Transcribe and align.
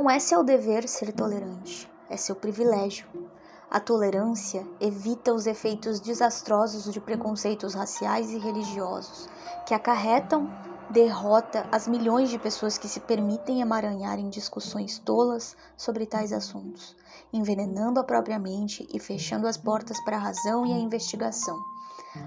Não 0.00 0.08
é 0.08 0.18
seu 0.18 0.42
dever 0.42 0.88
ser 0.88 1.12
tolerante, 1.12 1.86
é 2.08 2.16
seu 2.16 2.34
privilégio. 2.34 3.06
A 3.70 3.78
tolerância 3.78 4.66
evita 4.80 5.30
os 5.30 5.46
efeitos 5.46 6.00
desastrosos 6.00 6.90
de 6.90 6.98
preconceitos 6.98 7.74
raciais 7.74 8.30
e 8.30 8.38
religiosos, 8.38 9.28
que 9.66 9.74
acarretam 9.74 10.50
derrota 10.88 11.68
às 11.70 11.86
milhões 11.86 12.30
de 12.30 12.38
pessoas 12.38 12.78
que 12.78 12.88
se 12.88 12.98
permitem 13.00 13.60
emaranhar 13.60 14.18
em 14.18 14.30
discussões 14.30 14.98
tolas 14.98 15.54
sobre 15.76 16.06
tais 16.06 16.32
assuntos, 16.32 16.96
envenenando 17.30 18.00
a 18.00 18.04
própria 18.04 18.38
mente 18.38 18.88
e 18.90 18.98
fechando 18.98 19.46
as 19.46 19.58
portas 19.58 20.02
para 20.02 20.16
a 20.16 20.20
razão 20.20 20.64
e 20.64 20.72
a 20.72 20.78
investigação. 20.78 21.60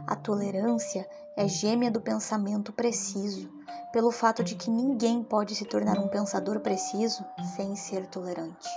A 0.06 0.16
tolerância 0.16 1.10
é 1.36 1.48
gêmea 1.48 1.90
do 1.90 2.00
pensamento 2.00 2.72
preciso, 2.72 3.50
pelo 3.94 4.10
fato 4.10 4.44
de 4.44 4.56
que 4.56 4.72
ninguém 4.72 5.24
pode 5.24 5.54
se 5.54 5.66
tornar 5.66 6.00
um 6.00 6.08
pensador 6.08 6.60
preciso 6.60 7.24
sem 7.56 7.76
ser 7.76 8.08
tolerante. 8.08 8.68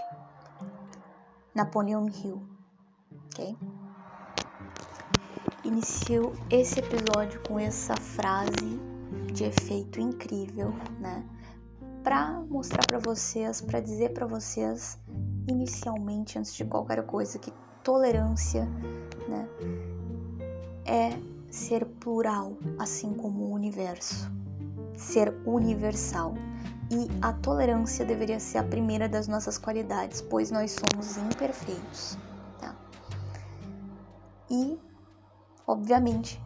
Napoleon 1.55 2.07
Hill, 2.07 2.47
ok? 3.33 3.57
Inicio 5.65 6.35
esse 6.51 6.81
episódio 6.81 7.43
com 7.49 7.59
essa 7.59 7.97
frase 7.97 8.79
de 9.33 9.45
efeito 9.45 9.99
incrível, 9.99 10.75
né? 11.01 11.27
Para 12.05 12.43
mostrar 12.43 12.87
para 12.87 12.99
vocês, 12.99 13.63
para 13.63 13.81
dizer 13.81 14.13
para 14.13 14.27
vocês, 14.27 14.99
inicialmente, 15.49 16.39
antes 16.39 16.55
de 16.55 16.67
qualquer 16.67 17.05
coisa, 17.07 17.39
que 17.39 17.53
tolerância, 17.83 18.67
né, 19.27 19.49
é 20.85 21.11
ser 21.51 21.87
plural, 21.87 22.57
assim 22.79 23.15
como 23.15 23.47
o 23.47 23.53
universo, 23.53 24.31
ser 24.97 25.35
universal. 25.45 26.35
E 26.91 27.09
a 27.21 27.33
tolerância 27.33 28.05
deveria 28.05 28.39
ser 28.39 28.59
a 28.59 28.63
primeira 28.63 29.09
das 29.09 29.27
nossas 29.27 29.59
qualidades, 29.59 30.21
pois 30.21 30.51
nós 30.51 30.73
somos 30.73 31.17
imperfeitos. 31.17 32.17
Tá? 32.61 32.77
E, 34.49 34.79
obviamente, 35.67 36.41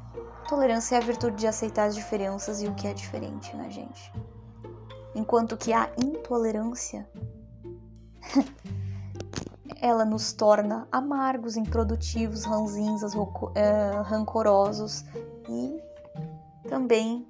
tolerância 0.49 0.97
é 0.97 0.99
a 0.99 1.03
virtude 1.03 1.37
de 1.37 1.47
aceitar 1.47 1.85
as 1.85 1.95
diferenças 1.95 2.63
e 2.63 2.67
o 2.67 2.75
que 2.75 2.87
é 2.87 2.95
diferente, 2.95 3.55
né, 3.55 3.71
gente? 3.71 4.13
Enquanto 5.15 5.57
que 5.57 5.73
a 5.73 5.91
intolerância 6.03 7.09
ela 9.81 10.05
nos 10.05 10.33
torna 10.33 10.87
amargos, 10.91 11.57
improdutivos, 11.57 12.45
ranzinzas, 12.45 13.13
é, 13.55 14.01
rancorosos 14.03 15.05
e 15.49 15.81
também 16.69 17.27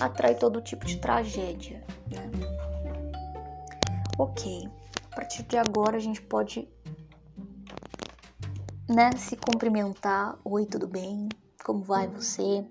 atrai 0.00 0.34
todo 0.34 0.62
tipo 0.62 0.86
de 0.86 0.96
tragédia. 0.96 1.84
Né? 2.10 2.30
Ok, 4.18 4.68
a 5.10 5.14
partir 5.14 5.42
de 5.44 5.56
agora 5.56 5.96
a 5.96 6.00
gente 6.00 6.20
pode 6.22 6.68
né, 8.88 9.16
se 9.16 9.36
cumprimentar. 9.36 10.38
Oi, 10.44 10.66
tudo 10.66 10.88
bem? 10.88 11.28
Como 11.64 11.82
vai 11.82 12.08
você? 12.08 12.64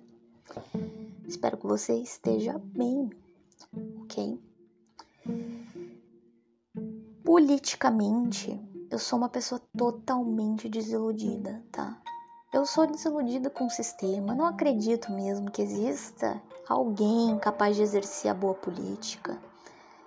Espero 1.27 1.58
que 1.58 1.67
você 1.67 1.94
esteja 2.02 2.58
bem, 2.58 3.09
ok? 4.02 4.41
Politicamente, 7.23 8.59
eu 8.89 8.97
sou 8.97 9.19
uma 9.19 9.30
pessoa 9.30 9.61
totalmente 9.77 10.67
desiludida, 10.67 11.64
tá? 11.71 12.02
Eu 12.52 12.66
sou 12.66 12.88
desiludida 12.88 13.47
com 13.47 13.67
o 13.67 13.69
sistema, 13.69 14.33
não 14.33 14.45
acredito 14.45 15.11
mesmo 15.11 15.52
que 15.52 15.61
exista 15.61 16.42
alguém 16.67 17.38
capaz 17.38 17.75
de 17.75 17.83
exercer 17.83 18.31
a 18.31 18.33
boa 18.33 18.55
política. 18.55 19.38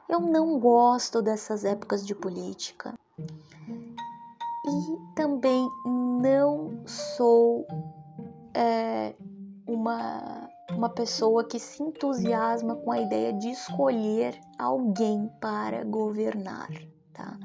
Eu 0.08 0.18
não 0.18 0.58
gosto 0.58 1.22
dessas 1.22 1.64
épocas 1.64 2.04
de 2.04 2.16
política. 2.16 2.94
E 3.16 5.14
também 5.14 5.68
não 6.20 6.82
sou 6.84 7.64
é, 8.52 9.14
uma, 9.64 10.48
uma 10.72 10.88
pessoa 10.88 11.44
que 11.44 11.60
se 11.60 11.80
entusiasma 11.80 12.74
com 12.74 12.90
a 12.90 13.00
ideia 13.00 13.32
de 13.32 13.50
escolher 13.50 14.38
alguém 14.58 15.30
para 15.40 15.84
governar, 15.84 16.70
tá? 17.12 17.38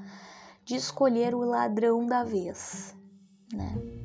de 0.66 0.75
escolher 0.75 1.36
o 1.36 1.41
ladrão 1.41 2.06
da 2.06 2.24
vez, 2.24 2.96
né? 3.53 3.97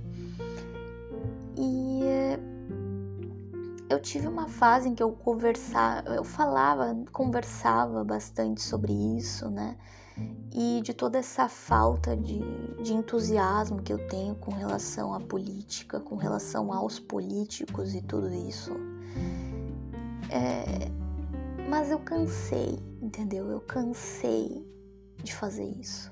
Eu 3.88 4.00
tive 4.00 4.26
uma 4.26 4.48
fase 4.48 4.88
em 4.88 4.94
que 4.94 5.02
eu 5.02 5.12
conversava, 5.12 6.08
eu 6.14 6.24
falava, 6.24 6.96
conversava 7.12 8.02
bastante 8.02 8.62
sobre 8.62 8.90
isso, 8.90 9.50
né? 9.50 9.76
E 10.50 10.80
de 10.82 10.94
toda 10.94 11.18
essa 11.18 11.48
falta 11.48 12.16
de, 12.16 12.40
de 12.82 12.94
entusiasmo 12.94 13.82
que 13.82 13.92
eu 13.92 14.06
tenho 14.08 14.34
com 14.36 14.50
relação 14.50 15.12
à 15.12 15.20
política, 15.20 16.00
com 16.00 16.16
relação 16.16 16.72
aos 16.72 16.98
políticos 16.98 17.94
e 17.94 18.00
tudo 18.00 18.32
isso. 18.32 18.72
É, 20.30 20.90
mas 21.68 21.90
eu 21.90 21.98
cansei, 21.98 22.78
entendeu? 23.02 23.50
Eu 23.50 23.60
cansei 23.60 24.66
de 25.22 25.34
fazer 25.34 25.64
isso. 25.64 26.10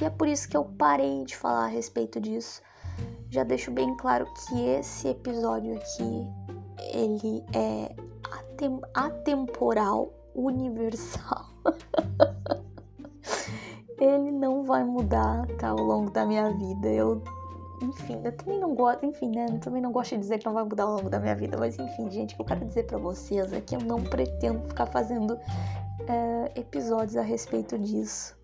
E 0.00 0.04
é 0.04 0.10
por 0.10 0.26
isso 0.26 0.48
que 0.48 0.56
eu 0.56 0.64
parei 0.64 1.24
de 1.24 1.36
falar 1.36 1.66
a 1.66 1.68
respeito 1.68 2.20
disso. 2.20 2.60
Já 3.30 3.44
deixo 3.44 3.70
bem 3.70 3.96
claro 3.96 4.26
que 4.34 4.60
esse 4.60 5.08
episódio 5.08 5.74
aqui 5.74 6.26
ele 6.92 7.42
é 7.54 7.94
atem 8.30 8.80
atemporal, 8.94 10.12
universal. 10.34 11.46
ele 13.98 14.30
não 14.30 14.64
vai 14.64 14.84
mudar 14.84 15.46
tá, 15.58 15.68
ao 15.68 15.78
longo 15.78 16.10
da 16.10 16.26
minha 16.26 16.50
vida. 16.50 16.88
Eu, 16.88 17.22
enfim, 17.82 18.20
eu 18.24 18.32
também 18.32 18.58
não 18.58 18.74
gosto, 18.74 19.06
enfim, 19.06 19.30
né? 19.30 19.46
Eu 19.48 19.60
também 19.60 19.80
não 19.80 19.92
gosto 19.92 20.10
de 20.10 20.18
dizer 20.18 20.38
que 20.38 20.46
não 20.46 20.54
vai 20.54 20.64
mudar 20.64 20.84
ao 20.84 20.96
longo 20.96 21.08
da 21.08 21.18
minha 21.18 21.34
vida, 21.34 21.56
mas 21.58 21.78
enfim, 21.78 22.10
gente, 22.10 22.34
o 22.34 22.36
que 22.36 22.42
eu 22.42 22.46
quero 22.46 22.64
dizer 22.66 22.84
para 22.84 22.98
vocês 22.98 23.52
é 23.52 23.60
que 23.60 23.74
eu 23.74 23.80
não 23.80 24.02
pretendo 24.02 24.68
ficar 24.68 24.86
fazendo 24.86 25.38
é, 26.06 26.60
episódios 26.60 27.16
a 27.16 27.22
respeito 27.22 27.78
disso 27.78 28.36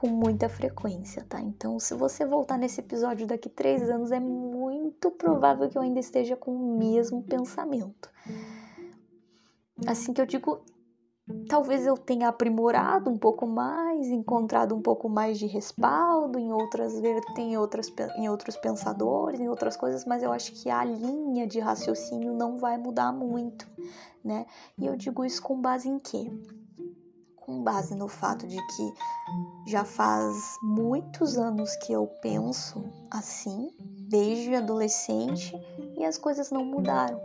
com 0.00 0.08
muita 0.08 0.48
frequência, 0.48 1.22
tá? 1.28 1.38
Então, 1.42 1.78
se 1.78 1.92
você 1.92 2.24
voltar 2.24 2.56
nesse 2.56 2.80
episódio 2.80 3.26
daqui 3.26 3.50
três 3.50 3.82
anos, 3.90 4.10
é 4.10 4.18
muito 4.18 5.10
provável 5.10 5.68
que 5.68 5.76
eu 5.76 5.82
ainda 5.82 6.00
esteja 6.00 6.34
com 6.34 6.54
o 6.54 6.78
mesmo 6.78 7.22
pensamento. 7.22 8.10
Assim 9.86 10.14
que 10.14 10.20
eu 10.22 10.24
digo, 10.24 10.64
talvez 11.50 11.86
eu 11.86 11.98
tenha 11.98 12.28
aprimorado 12.28 13.10
um 13.10 13.18
pouco 13.18 13.46
mais, 13.46 14.08
encontrado 14.08 14.74
um 14.74 14.80
pouco 14.80 15.06
mais 15.06 15.38
de 15.38 15.46
respaldo 15.46 16.38
em 16.38 16.50
outras 16.50 16.94
em 17.36 17.58
outras 17.58 17.92
em 18.16 18.26
outros 18.26 18.56
pensadores, 18.56 19.38
em 19.38 19.50
outras 19.50 19.76
coisas, 19.76 20.06
mas 20.06 20.22
eu 20.22 20.32
acho 20.32 20.52
que 20.52 20.70
a 20.70 20.82
linha 20.82 21.46
de 21.46 21.60
raciocínio 21.60 22.32
não 22.32 22.56
vai 22.56 22.78
mudar 22.78 23.12
muito, 23.12 23.68
né? 24.24 24.46
E 24.78 24.86
eu 24.86 24.96
digo 24.96 25.26
isso 25.26 25.42
com 25.42 25.60
base 25.60 25.90
em 25.90 25.98
quê? 25.98 26.32
Com 27.50 27.64
base 27.64 27.96
no 27.96 28.06
fato 28.06 28.46
de 28.46 28.56
que 28.68 28.94
já 29.66 29.84
faz 29.84 30.56
muitos 30.62 31.36
anos 31.36 31.74
que 31.76 31.92
eu 31.92 32.06
penso 32.22 32.84
assim, 33.10 33.72
desde 34.08 34.54
adolescente, 34.54 35.52
e 35.98 36.04
as 36.04 36.16
coisas 36.16 36.52
não 36.52 36.64
mudaram, 36.64 37.20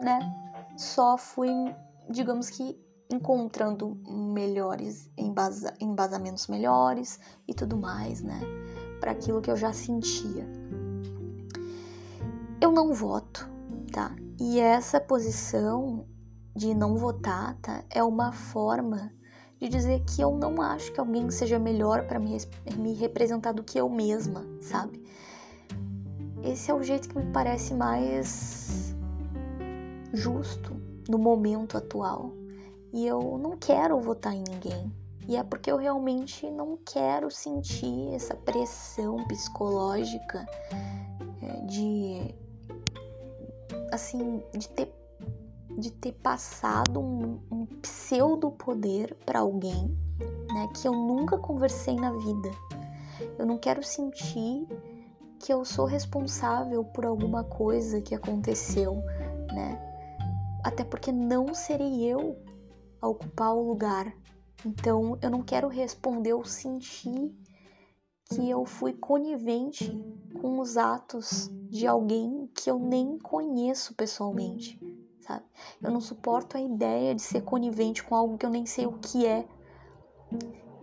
né? 0.00 0.20
Só 0.76 1.18
fui, 1.18 1.50
digamos 2.08 2.50
que, 2.50 2.80
encontrando 3.10 4.00
melhores 4.08 5.10
embasa 5.18 5.74
embasamentos 5.80 6.46
melhores 6.46 7.18
e 7.46 7.52
tudo 7.52 7.76
mais, 7.76 8.22
né? 8.22 8.40
Para 9.00 9.10
aquilo 9.10 9.42
que 9.42 9.50
eu 9.50 9.56
já 9.56 9.72
sentia. 9.72 10.46
Eu 12.60 12.70
não 12.70 12.94
voto, 12.94 13.50
tá? 13.92 14.14
E 14.40 14.60
essa 14.60 15.00
posição 15.00 16.06
de 16.54 16.74
não 16.74 16.96
votar, 16.96 17.58
tá? 17.60 17.84
É 17.90 18.04
uma 18.04 18.30
forma 18.30 19.12
de 19.62 19.68
dizer 19.68 20.02
que 20.04 20.20
eu 20.20 20.32
não 20.32 20.60
acho 20.60 20.90
que 20.90 20.98
alguém 20.98 21.30
seja 21.30 21.56
melhor 21.56 22.04
para 22.08 22.18
me, 22.18 22.36
me 22.76 22.94
representar 22.94 23.52
do 23.52 23.62
que 23.62 23.78
eu 23.78 23.88
mesma, 23.88 24.44
sabe? 24.60 25.00
Esse 26.42 26.72
é 26.72 26.74
o 26.74 26.82
jeito 26.82 27.08
que 27.08 27.16
me 27.16 27.32
parece 27.32 27.72
mais 27.72 28.92
justo 30.12 30.76
no 31.08 31.16
momento 31.16 31.78
atual. 31.78 32.32
E 32.92 33.06
eu 33.06 33.38
não 33.38 33.56
quero 33.56 34.00
votar 34.00 34.34
em 34.34 34.42
ninguém. 34.42 34.92
E 35.28 35.36
é 35.36 35.44
porque 35.44 35.70
eu 35.70 35.76
realmente 35.76 36.50
não 36.50 36.76
quero 36.84 37.30
sentir 37.30 38.12
essa 38.12 38.34
pressão 38.34 39.24
psicológica 39.28 40.44
é, 41.40 41.60
de 41.66 42.34
assim, 43.92 44.42
de 44.52 44.68
ter 44.70 44.92
de 45.78 45.90
ter 45.90 46.12
passado 46.12 47.00
um, 47.00 47.40
um 47.50 47.66
pseudo 47.80 48.50
poder 48.50 49.14
para 49.26 49.40
alguém, 49.40 49.96
né, 50.52 50.68
que 50.74 50.86
eu 50.86 50.92
nunca 50.92 51.38
conversei 51.38 51.96
na 51.96 52.12
vida. 52.12 52.50
Eu 53.38 53.46
não 53.46 53.58
quero 53.58 53.82
sentir 53.82 54.66
que 55.38 55.52
eu 55.52 55.64
sou 55.64 55.86
responsável 55.86 56.84
por 56.84 57.04
alguma 57.04 57.42
coisa 57.42 58.00
que 58.00 58.14
aconteceu, 58.14 58.94
né? 59.52 59.80
Até 60.64 60.84
porque 60.84 61.10
não 61.10 61.52
serei 61.52 62.04
eu 62.04 62.36
a 63.00 63.08
ocupar 63.08 63.52
o 63.52 63.66
lugar 63.66 64.14
Então 64.64 65.18
eu 65.20 65.28
não 65.28 65.42
quero 65.42 65.68
responder 65.68 66.32
ou 66.32 66.44
sentir 66.44 67.34
que 68.26 68.48
eu 68.48 68.64
fui 68.64 68.92
conivente 68.92 69.90
com 70.40 70.60
os 70.60 70.76
atos 70.76 71.50
de 71.68 71.86
alguém 71.86 72.48
que 72.54 72.70
eu 72.70 72.78
nem 72.78 73.18
conheço 73.18 73.94
pessoalmente, 73.94 74.80
sabe? 75.32 75.44
Eu 75.82 75.90
não 75.90 76.00
suporto 76.00 76.56
a 76.56 76.60
ideia 76.60 77.14
de 77.14 77.22
ser 77.22 77.42
conivente 77.42 78.02
com 78.02 78.14
algo 78.14 78.36
que 78.36 78.44
eu 78.44 78.50
nem 78.50 78.66
sei 78.66 78.86
o 78.86 78.92
que 78.92 79.26
é. 79.26 79.44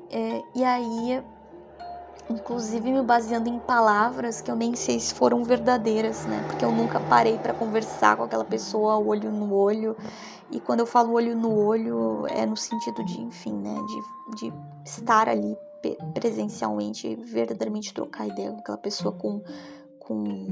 é 0.10 0.42
e 0.56 0.64
aí, 0.64 1.24
inclusive 2.30 2.92
me 2.92 3.02
baseando 3.04 3.50
em 3.50 3.60
palavras 3.60 4.42
que 4.42 4.50
eu 4.50 4.56
nem 4.56 4.76
sei 4.76 5.00
se 5.00 5.14
foram 5.14 5.44
verdadeiras, 5.44 6.26
né? 6.26 6.44
Porque 6.48 6.66
eu 6.66 6.72
nunca 6.72 7.00
parei 7.00 7.38
para 7.38 7.54
conversar 7.54 8.18
com 8.18 8.24
aquela 8.24 8.46
pessoa 8.46 8.98
olho 8.98 9.32
no 9.32 9.54
olho. 9.54 9.96
E 10.52 10.60
quando 10.60 10.80
eu 10.80 10.88
falo 10.88 11.14
olho 11.14 11.36
no 11.36 11.56
olho, 11.56 12.26
é 12.28 12.46
no 12.46 12.58
sentido 12.58 13.04
de, 13.04 13.22
enfim, 13.22 13.54
né? 13.54 13.76
De, 13.76 14.36
de 14.36 14.54
estar 14.84 15.30
ali 15.30 15.56
presencialmente, 16.14 17.16
verdadeiramente 17.16 17.94
trocar 17.94 18.28
ideia 18.28 18.52
com 18.52 18.60
aquela 18.60 18.78
pessoa 18.78 19.14
com, 19.14 19.42
com, 19.98 20.48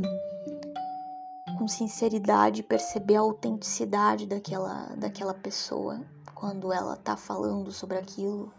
com 1.58 1.68
sinceridade, 1.68 2.62
perceber 2.62 3.16
a 3.16 3.22
autenticidade 3.22 4.28
daquela, 4.28 4.94
daquela 4.96 5.34
pessoa 5.34 6.00
quando 6.36 6.72
ela 6.72 6.96
tá 6.96 7.18
falando 7.18 7.72
sobre 7.72 7.98
aquilo 7.98 8.54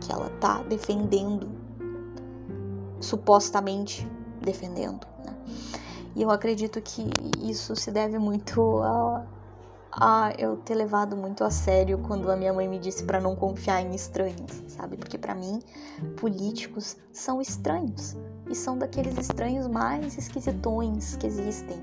que 0.00 0.10
ela 0.10 0.30
tá 0.40 0.62
defendendo, 0.62 1.50
supostamente 2.98 4.08
defendendo. 4.40 5.06
Né? 5.24 5.36
E 6.16 6.22
eu 6.22 6.30
acredito 6.30 6.80
que 6.80 7.10
isso 7.40 7.76
se 7.76 7.90
deve 7.90 8.18
muito 8.18 8.78
a, 8.78 9.26
a 9.92 10.32
eu 10.38 10.56
ter 10.56 10.74
levado 10.74 11.14
muito 11.14 11.44
a 11.44 11.50
sério 11.50 11.98
quando 11.98 12.30
a 12.30 12.36
minha 12.36 12.52
mãe 12.54 12.66
me 12.66 12.78
disse 12.78 13.04
para 13.04 13.20
não 13.20 13.36
confiar 13.36 13.82
em 13.82 13.94
estranhos, 13.94 14.62
sabe? 14.68 14.96
Porque 14.96 15.18
para 15.18 15.34
mim, 15.34 15.60
políticos 16.16 16.96
são 17.12 17.40
estranhos 17.40 18.16
e 18.48 18.54
são 18.54 18.78
daqueles 18.78 19.16
estranhos 19.18 19.66
mais 19.66 20.16
esquisitões 20.16 21.16
que 21.16 21.26
existem, 21.26 21.78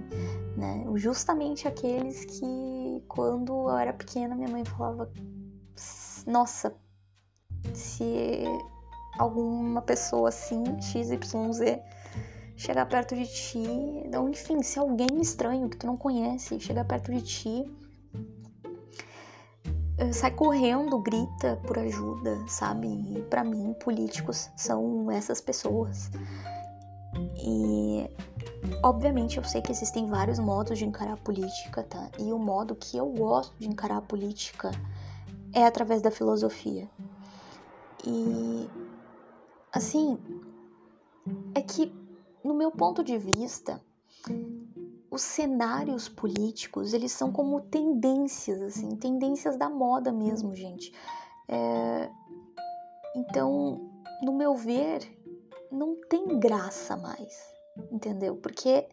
né? 0.58 0.86
Justamente 0.96 1.68
aqueles 1.68 2.26
que 2.26 3.04
quando 3.08 3.70
eu 3.70 3.78
era 3.78 3.94
pequena 3.94 4.36
minha 4.36 4.50
mãe 4.50 4.66
falava: 4.66 5.12
"Nossa, 6.26 6.74
se 7.74 8.44
alguma 9.18 9.82
pessoa 9.82 10.30
assim, 10.30 10.64
XYZ, 10.82 11.80
chegar 12.56 12.86
perto 12.86 13.16
de 13.16 13.26
ti, 13.28 13.66
ou 14.18 14.30
enfim, 14.30 14.62
se 14.64 14.80
alguém 14.80 15.22
estranho 15.22 15.70
que 15.70 15.78
tu 15.78 15.88
não 15.88 15.98
conhece 15.98 16.60
chegar 16.60 16.86
perto 16.86 17.12
de 17.12 17.22
ti, 17.22 17.72
eh, 19.98 20.12
sai 20.12 20.32
correndo, 20.32 21.00
grita 21.00 21.60
por 21.66 21.80
ajuda, 21.80 22.38
sabe? 22.48 22.88
E 22.88 23.22
para 23.30 23.44
mim, 23.44 23.74
políticos 23.80 24.50
são 24.56 25.10
essas 25.12 25.42
pessoas. 25.42 26.10
E 27.38 28.10
obviamente 28.84 29.38
eu 29.38 29.44
sei 29.44 29.62
que 29.62 29.72
existem 29.72 30.08
vários 30.08 30.40
modos 30.40 30.78
de 30.78 30.86
encarar 30.86 31.14
a 31.14 31.18
política, 31.18 31.84
tá? 31.84 32.10
E 32.20 32.32
o 32.32 32.40
modo 32.40 32.76
que 32.76 32.98
eu 32.98 33.08
gosto 33.08 33.56
de 33.58 33.68
encarar 33.68 33.98
a 33.98 34.02
política 34.02 34.72
é 35.54 35.66
através 35.66 36.02
da 36.02 36.12
filosofia. 36.12 36.90
E 38.06 38.70
assim, 39.72 40.18
é 41.54 41.62
que 41.62 41.94
no 42.44 42.54
meu 42.54 42.70
ponto 42.70 43.04
de 43.04 43.18
vista, 43.18 43.82
os 45.10 45.22
cenários 45.22 46.08
políticos, 46.08 46.94
eles 46.94 47.12
são 47.12 47.32
como 47.32 47.62
tendências, 47.62 48.62
assim, 48.62 48.96
tendências 48.98 49.58
da 49.58 49.70
moda 49.70 50.12
mesmo, 50.12 50.54
gente. 50.54 50.94
É... 51.48 52.10
Então, 53.16 53.90
no 54.22 54.34
meu 54.34 54.56
ver, 54.56 55.00
não 55.72 55.96
tem 56.10 56.40
graça 56.40 56.96
mais, 56.98 57.44
entendeu? 57.92 58.36
Porque 58.36 58.88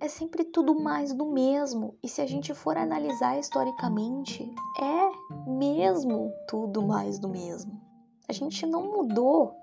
é 0.00 0.08
sempre 0.08 0.44
tudo 0.44 0.78
mais 0.78 1.12
do 1.12 1.26
mesmo. 1.26 1.96
E 2.02 2.08
se 2.08 2.20
a 2.20 2.26
gente 2.26 2.54
for 2.54 2.76
analisar 2.76 3.38
historicamente, 3.38 4.50
é 4.80 5.50
mesmo 5.50 6.32
tudo 6.48 6.82
mais 6.82 7.18
do 7.18 7.28
mesmo. 7.28 7.80
A 8.28 8.32
gente 8.32 8.66
não 8.66 8.82
mudou, 8.82 9.54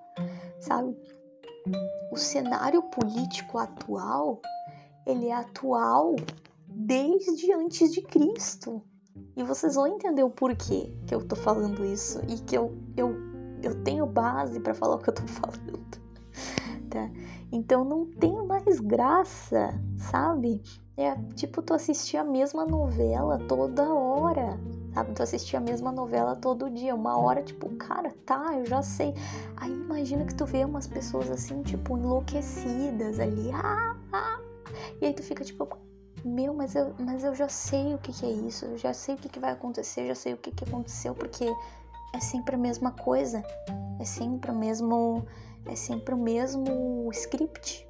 sabe? 0.59 0.95
O 2.11 2.17
cenário 2.17 2.81
político 2.83 3.57
atual 3.57 4.41
ele 5.05 5.27
é 5.27 5.33
atual 5.33 6.15
desde 6.67 7.53
antes 7.53 7.93
de 7.93 8.01
Cristo. 8.01 8.81
E 9.35 9.43
vocês 9.43 9.75
vão 9.75 9.87
entender 9.87 10.23
o 10.23 10.29
porquê 10.29 10.89
que 11.05 11.13
eu 11.13 11.25
tô 11.25 11.35
falando 11.35 11.85
isso 11.85 12.19
e 12.27 12.37
que 12.39 12.57
eu, 12.57 12.75
eu, 12.97 13.15
eu 13.67 13.83
tenho 13.83 14.05
base 14.05 14.59
para 14.59 14.73
falar 14.73 14.95
o 14.95 14.99
que 14.99 15.09
eu 15.09 15.13
tô 15.13 15.23
falando. 15.27 16.05
Tá? 16.89 17.09
Então 17.51 17.83
não 17.83 18.05
tem 18.05 18.45
mais 18.45 18.79
graça, 18.79 19.73
sabe? 19.97 20.61
É 20.97 21.15
tipo 21.35 21.61
tu 21.61 21.73
assistir 21.73 22.17
a 22.17 22.23
mesma 22.23 22.65
novela 22.65 23.37
toda 23.47 23.83
hora, 23.93 24.57
sabe? 24.93 25.11
Tu 25.13 25.23
assistir 25.23 25.57
a 25.57 25.59
mesma 25.59 25.91
novela 25.91 26.35
todo 26.35 26.69
dia, 26.69 26.95
uma 26.95 27.17
hora, 27.17 27.43
tipo, 27.43 27.69
cara, 27.75 28.13
tá, 28.25 28.57
eu 28.57 28.65
já 28.65 28.81
sei. 28.81 29.13
Aí 29.57 29.71
imagina 29.71 30.25
que 30.25 30.33
tu 30.33 30.45
vê 30.45 30.63
umas 30.63 30.87
pessoas 30.87 31.29
assim, 31.29 31.61
tipo, 31.63 31.97
enlouquecidas 31.97 33.19
ali, 33.19 33.51
ah, 33.51 33.97
ah, 34.13 34.39
e 35.01 35.05
aí 35.05 35.13
tu 35.13 35.21
fica 35.21 35.43
tipo, 35.43 35.67
meu, 36.23 36.53
mas 36.53 36.75
eu, 36.75 36.93
mas 36.97 37.23
eu 37.23 37.35
já 37.35 37.47
sei 37.47 37.93
o 37.93 37.97
que, 37.97 38.11
que 38.11 38.25
é 38.25 38.31
isso, 38.31 38.65
eu 38.65 38.77
já 38.77 38.93
sei 38.93 39.15
o 39.15 39.17
que, 39.17 39.29
que 39.29 39.39
vai 39.39 39.51
acontecer, 39.51 40.07
já 40.07 40.15
sei 40.15 40.33
o 40.33 40.37
que, 40.37 40.51
que 40.51 40.63
aconteceu, 40.63 41.13
porque 41.13 41.45
é 42.15 42.19
sempre 42.19 42.55
a 42.55 42.57
mesma 42.57 42.91
coisa, 42.91 43.43
é 43.99 44.05
sempre 44.05 44.49
o 44.49 44.55
mesmo, 44.55 45.25
é 45.65 45.75
sempre 45.75 46.15
o 46.15 46.17
mesmo 46.17 47.09
script. 47.11 47.85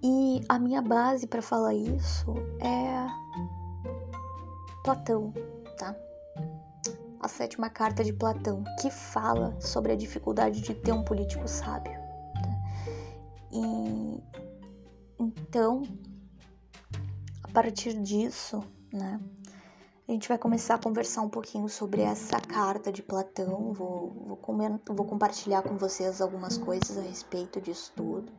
E 0.00 0.42
a 0.48 0.58
minha 0.60 0.80
base 0.80 1.26
para 1.26 1.42
falar 1.42 1.74
isso 1.74 2.34
é 2.60 3.06
Platão, 4.84 5.32
tá? 5.76 5.96
A 7.20 7.26
sétima 7.26 7.68
carta 7.68 8.04
de 8.04 8.12
Platão, 8.12 8.62
que 8.80 8.88
fala 8.88 9.60
sobre 9.60 9.92
a 9.92 9.96
dificuldade 9.96 10.60
de 10.60 10.72
ter 10.72 10.92
um 10.92 11.02
político 11.02 11.48
sábio. 11.48 11.98
E 13.50 14.22
então, 15.18 15.82
a 17.42 17.48
partir 17.48 18.00
disso, 18.00 18.62
né, 18.92 19.18
a 20.06 20.12
gente 20.12 20.28
vai 20.28 20.36
começar 20.36 20.74
a 20.74 20.78
conversar 20.78 21.22
um 21.22 21.30
pouquinho 21.30 21.66
sobre 21.66 22.02
essa 22.02 22.38
carta 22.38 22.92
de 22.92 23.02
Platão. 23.02 23.72
Vou, 23.72 24.10
vou, 24.10 24.38
vou 24.90 25.06
compartilhar 25.06 25.62
com 25.62 25.78
vocês 25.78 26.20
algumas 26.20 26.58
coisas 26.58 26.98
a 26.98 27.00
respeito 27.00 27.58
disso 27.58 27.90
tudo, 27.96 28.30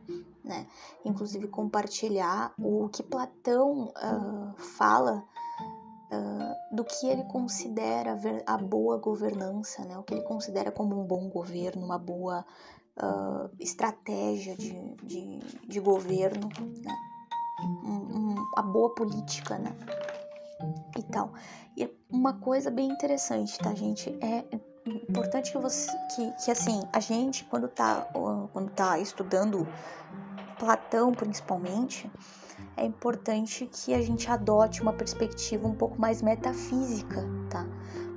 né? 0.44 0.64
Inclusive 1.04 1.48
compartilhar 1.48 2.54
o 2.56 2.88
que 2.88 3.02
Platão 3.02 3.88
uh, 3.96 4.54
fala 4.56 5.24
uh, 6.12 6.76
do 6.76 6.84
que 6.84 7.08
ele 7.08 7.24
considera 7.24 8.16
a 8.46 8.56
boa 8.56 8.98
governança, 8.98 9.84
né? 9.84 9.98
O 9.98 10.04
que 10.04 10.14
ele 10.14 10.22
considera 10.22 10.70
como 10.70 11.00
um 11.00 11.04
bom 11.04 11.28
governo, 11.28 11.84
uma 11.84 11.98
boa 11.98 12.46
uh, 12.96 13.50
estratégia 13.58 14.54
de, 14.54 14.94
de, 15.02 15.40
de, 15.66 15.80
governo, 15.80 16.48
né? 16.84 16.96
Um, 17.60 18.34
um, 18.34 18.52
a 18.56 18.62
boa 18.62 18.94
política, 18.94 19.58
né? 19.58 19.76
E 20.96 21.02
tal. 21.02 21.32
E 21.76 21.88
uma 22.10 22.34
coisa 22.34 22.70
bem 22.70 22.88
interessante, 22.88 23.58
tá, 23.58 23.74
gente? 23.74 24.16
É 24.22 24.44
importante 25.08 25.52
que 25.52 25.58
você 25.58 25.90
que, 26.14 26.32
que 26.44 26.50
assim 26.50 26.80
a 26.92 27.00
gente 27.00 27.44
quando 27.44 27.68
tá 27.68 28.08
quando 28.52 28.70
tá 28.70 28.98
estudando 28.98 29.66
Platão 30.58 31.12
principalmente 31.12 32.10
é 32.76 32.84
importante 32.84 33.66
que 33.66 33.92
a 33.92 34.00
gente 34.00 34.30
adote 34.30 34.80
uma 34.80 34.92
perspectiva 34.92 35.66
um 35.66 35.74
pouco 35.74 36.00
mais 36.00 36.22
metafísica 36.22 37.20
tá 37.50 37.66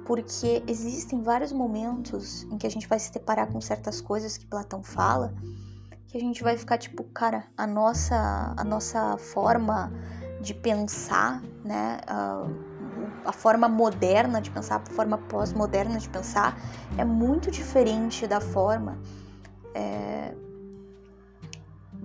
porque 0.09 0.63
existem 0.65 1.21
vários 1.21 1.51
momentos 1.51 2.41
em 2.45 2.57
que 2.57 2.65
a 2.65 2.71
gente 2.71 2.87
vai 2.87 2.97
se 2.97 3.13
deparar 3.13 3.45
com 3.45 3.61
certas 3.61 4.01
coisas 4.01 4.37
que 4.37 4.47
Platão 4.47 4.81
fala, 4.81 5.31
que 6.07 6.17
a 6.17 6.19
gente 6.19 6.41
vai 6.41 6.57
ficar 6.57 6.79
tipo, 6.79 7.03
cara, 7.03 7.45
a 7.55 7.67
nossa 7.67 8.55
a 8.57 8.63
nossa 8.63 9.17
forma 9.17 9.93
de 10.39 10.53
pensar, 10.53 11.41
né, 11.63 11.99
a, 12.07 12.47
a 13.25 13.31
forma 13.31 13.67
moderna 13.67 14.41
de 14.41 14.49
pensar, 14.49 14.77
a 14.77 14.91
forma 14.91 15.17
pós-moderna 15.17 15.97
de 15.97 16.09
pensar 16.09 16.57
é 16.97 17.03
muito 17.03 17.51
diferente 17.51 18.25
da 18.25 18.39
forma 18.39 18.97
é, 19.73 20.33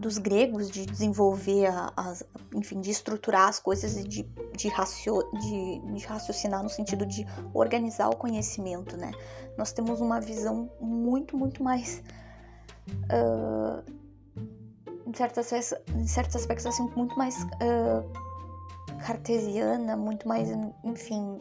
dos 0.05 0.19
gregos 0.19 0.71
de 0.71 0.85
desenvolver, 0.85 1.69
as, 1.97 2.23
enfim, 2.55 2.81
de 2.81 2.91
estruturar 2.91 3.49
as 3.49 3.59
coisas 3.59 3.97
e 3.97 4.05
de, 4.05 4.23
de, 4.55 4.69
racio, 4.69 5.23
de, 5.41 5.81
de, 5.81 6.05
raciocinar 6.05 6.63
no 6.63 6.69
sentido 6.69 7.07
de 7.07 7.27
organizar 7.55 8.11
o 8.11 8.17
conhecimento, 8.17 8.97
né? 8.97 9.13
Nós 9.57 9.73
temos 9.73 10.01
uma 10.01 10.21
visão 10.21 10.71
muito, 10.81 11.37
muito 11.37 11.63
mais. 11.63 12.03
Uh, 13.05 13.83
em, 15.07 15.15
certos, 15.15 15.73
em 15.95 16.07
certos 16.07 16.37
aspectos, 16.37 16.67
assim, 16.67 16.91
muito 16.95 17.17
mais 17.17 17.43
uh, 17.45 18.05
cartesiana, 19.05 19.97
muito 19.97 20.27
mais, 20.27 20.49
enfim, 20.83 21.39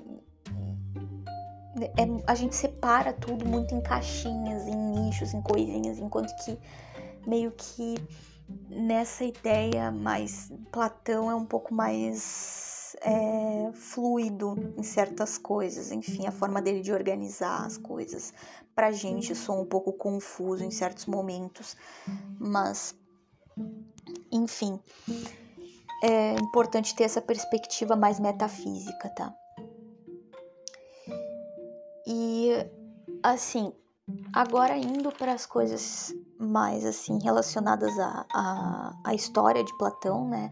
é, 1.98 2.03
a 2.27 2.36
gente 2.36 2.55
separa 2.55 3.13
tudo 3.13 3.46
muito 3.46 3.74
em 3.74 3.82
caixinhas, 3.82 4.67
em 4.67 4.75
nichos, 4.75 5.34
em 5.34 5.41
coisinhas, 5.41 5.98
enquanto 5.98 6.36
que 6.43 6.60
meio 7.25 7.51
que 7.51 7.96
nessa 8.70 9.24
ideia 9.24 9.89
mais 9.89 10.51
Platão 10.74 11.32
é 11.32 11.36
um 11.36 11.46
pouco 11.46 11.74
mais 11.74 12.98
é, 13.01 13.72
fluido 13.74 14.74
em 14.77 14.84
certas 14.84 15.38
coisas, 15.38 15.89
enfim, 15.89 16.27
a 16.27 16.32
forma 16.32 16.62
dele 16.62 16.82
de 16.82 16.91
organizar 16.91 17.65
as 17.65 17.77
coisas. 17.77 18.34
Pra 18.75 18.91
gente 18.91 19.34
soa 19.34 19.62
um 19.62 19.65
pouco 19.65 19.93
confuso 19.93 20.65
em 20.65 20.72
certos 20.72 21.05
momentos, 21.05 21.77
mas 22.38 22.93
enfim, 24.32 24.79
é 26.06 26.34
importante 26.34 26.94
ter 26.94 27.06
essa 27.06 27.22
perspectiva 27.22 27.96
mais 27.96 28.20
metafísica, 28.20 29.08
tá? 29.16 29.34
E 32.06 32.50
assim, 33.24 33.72
agora 34.34 34.76
indo 34.78 35.10
para 35.14 35.32
as 35.32 35.46
coisas 35.46 36.14
mais 36.38 36.86
assim 36.86 37.18
relacionadas 37.24 37.98
à, 37.98 38.94
à 39.06 39.16
história 39.16 39.64
de 39.64 39.78
Platão, 39.78 40.28
né? 40.28 40.52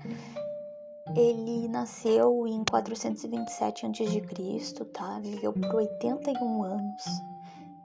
Ele 1.17 1.67
nasceu 1.67 2.48
em 2.48 2.63
427 2.63 3.88
a.C., 3.88 4.86
tá? 4.86 5.20
Viveu 5.20 5.51
por 5.51 5.75
81 5.75 6.63
anos. 6.63 7.03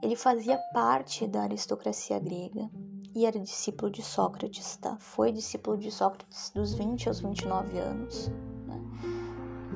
Ele 0.00 0.14
fazia 0.14 0.56
parte 0.72 1.26
da 1.26 1.42
aristocracia 1.42 2.20
grega 2.20 2.70
e 3.16 3.24
era 3.24 3.40
discípulo 3.40 3.90
de 3.90 4.02
Sócrates, 4.02 4.76
tá? 4.76 4.94
Foi 5.00 5.32
discípulo 5.32 5.78
de 5.78 5.90
Sócrates 5.90 6.50
dos 6.54 6.74
20 6.74 7.08
aos 7.08 7.20
29 7.20 7.78
anos. 7.78 8.30
Né? 8.66 8.78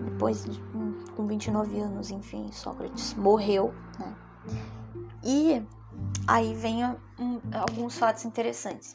Depois, 0.04 0.44
com 1.16 1.26
29 1.26 1.80
anos, 1.80 2.10
enfim, 2.10 2.52
Sócrates 2.52 3.14
morreu, 3.14 3.72
né? 3.98 4.14
E 5.24 5.62
aí 6.28 6.52
vem 6.52 6.84
um, 6.84 7.40
alguns 7.50 7.96
fatos 7.96 8.26
interessantes. 8.26 8.94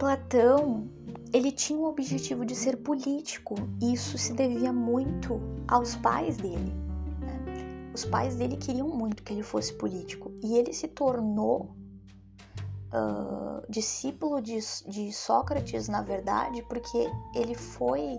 Platão, 0.00 0.88
ele 1.32 1.52
tinha 1.52 1.78
o 1.78 1.84
objetivo 1.84 2.44
de 2.44 2.56
ser 2.56 2.78
político, 2.78 3.54
e 3.80 3.92
isso 3.92 4.18
se 4.18 4.32
devia 4.32 4.72
muito 4.72 5.40
aos 5.68 5.94
pais 5.94 6.36
dele. 6.36 6.74
Né? 7.20 7.90
Os 7.94 8.04
pais 8.04 8.34
dele 8.34 8.56
queriam 8.56 8.88
muito 8.88 9.22
que 9.22 9.32
ele 9.32 9.44
fosse 9.44 9.72
político, 9.74 10.32
e 10.42 10.56
ele 10.56 10.72
se 10.72 10.88
tornou 10.88 11.80
uh, 12.92 13.64
discípulo 13.68 14.40
de, 14.40 14.58
de 14.86 15.12
Sócrates, 15.12 15.88
na 15.88 16.02
verdade, 16.02 16.62
porque 16.62 17.10
ele 17.34 17.54
foi 17.54 18.18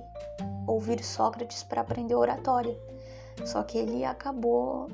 ouvir 0.68 1.04
Sócrates 1.04 1.64
para 1.64 1.82
aprender 1.82 2.16
oratória. 2.16 2.78
Só 3.46 3.64
que 3.64 3.78
ele 3.78 4.06
acabou 4.06 4.90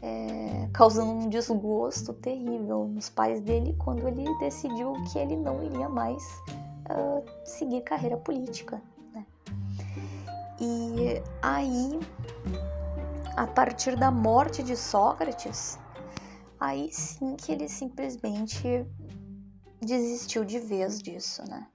é, 0.00 0.68
causando 0.72 1.12
um 1.12 1.28
desgosto 1.28 2.12
terrível 2.12 2.86
nos 2.86 3.08
pais 3.08 3.40
dele 3.40 3.74
quando 3.78 4.06
ele 4.06 4.24
decidiu 4.38 4.92
que 5.10 5.18
ele 5.18 5.36
não 5.36 5.62
iria 5.62 5.88
mais 5.88 6.24
uh, 6.90 7.24
seguir 7.44 7.82
carreira 7.82 8.16
política. 8.16 8.82
Né? 9.14 9.24
E 10.60 11.22
aí, 11.40 12.00
a 13.36 13.46
partir 13.46 13.96
da 13.96 14.10
morte 14.10 14.62
de 14.62 14.76
Sócrates, 14.76 15.78
aí 16.62 16.92
sim 16.92 17.34
que 17.36 17.50
ele 17.50 17.68
simplesmente 17.68 18.86
desistiu 19.80 20.44
de 20.44 20.60
vez 20.60 21.02
disso, 21.02 21.42
né? 21.48 21.66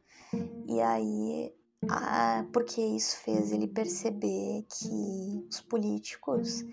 E 0.66 0.80
aí, 0.82 1.54
ah, 1.90 2.46
porque 2.54 2.82
isso 2.82 3.18
fez 3.18 3.52
ele 3.52 3.68
perceber 3.68 4.66
que 4.70 5.46
os 5.50 5.62
políticos 5.62 6.66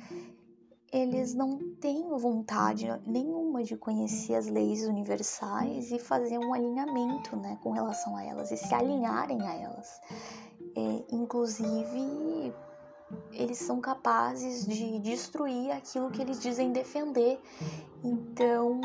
eles 0.92 1.34
não 1.34 1.58
têm 1.80 2.08
vontade 2.16 2.86
nenhuma 3.04 3.64
de 3.64 3.76
conhecer 3.76 4.36
as 4.36 4.46
leis 4.46 4.86
universais 4.86 5.90
e 5.90 5.98
fazer 5.98 6.38
um 6.38 6.54
alinhamento 6.54 7.34
né, 7.34 7.58
com 7.64 7.72
relação 7.72 8.16
a 8.16 8.22
elas 8.24 8.52
e 8.52 8.56
se 8.56 8.72
alinharem 8.72 9.42
a 9.42 9.54
elas. 9.54 10.00
É, 10.76 11.04
inclusive, 11.10 12.54
eles 13.32 13.58
são 13.58 13.80
capazes 13.80 14.66
de 14.66 14.98
destruir 15.00 15.70
aquilo 15.72 16.10
que 16.10 16.22
eles 16.22 16.40
dizem 16.40 16.72
defender. 16.72 17.40
Então, 18.02 18.80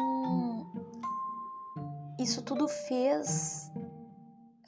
isso 2.20 2.42
tudo 2.42 2.68
fez 2.68 3.72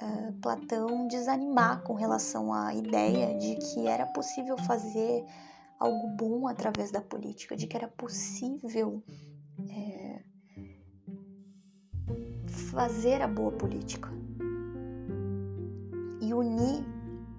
uh, 0.02 0.34
Platão 0.42 1.08
desanimar 1.08 1.84
com 1.84 1.94
relação 1.94 2.54
à 2.54 2.74
ideia 2.74 3.38
de 3.38 3.56
que 3.56 3.88
era 3.88 4.06
possível 4.06 4.58
fazer 4.58 5.26
algo 5.80 6.08
bom 6.10 6.48
através 6.48 6.92
da 6.92 7.02
política, 7.02 7.56
de 7.56 7.66
que 7.66 7.76
era 7.76 7.88
possível 7.88 9.04
é, 9.70 10.22
fazer 12.72 13.22
a 13.22 13.28
boa 13.28 13.52
política 13.52 14.10
e 16.22 16.34
unir 16.34 16.86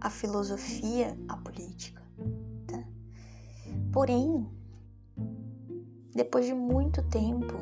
a 0.01 0.11
filosofia 0.11 1.17
à 1.29 1.37
política. 1.37 2.02
Porém, 3.93 4.49
depois 6.15 6.47
de 6.47 6.55
muito 6.55 7.03
tempo, 7.05 7.55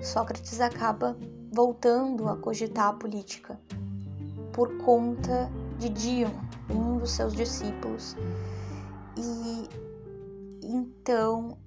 Sócrates 0.00 0.60
acaba 0.60 1.16
voltando 1.52 2.28
a 2.28 2.36
cogitar 2.36 2.88
a 2.88 2.92
política 2.92 3.58
por 4.52 4.76
conta 4.78 5.50
de 5.78 5.88
Dion, 5.88 6.30
um 6.70 6.98
dos 6.98 7.10
seus 7.10 7.34
discípulos. 7.34 8.16
E 9.16 9.68
então 10.62 11.58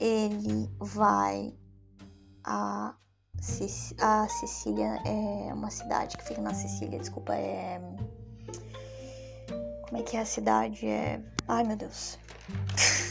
ele 0.00 0.70
vai 0.78 1.54
a, 2.44 2.94
a 4.00 4.28
Sicília, 4.28 5.00
é 5.04 5.52
uma 5.52 5.70
cidade 5.70 6.16
que 6.16 6.24
fica 6.24 6.40
na 6.40 6.54
Sicília, 6.54 6.98
desculpa, 6.98 7.34
é. 7.34 7.80
Como 9.92 10.00
é 10.02 10.06
que 10.06 10.16
é 10.16 10.20
a 10.20 10.24
cidade? 10.24 10.86
É. 10.86 11.20
Ai 11.46 11.64
meu 11.64 11.76
Deus. 11.76 12.18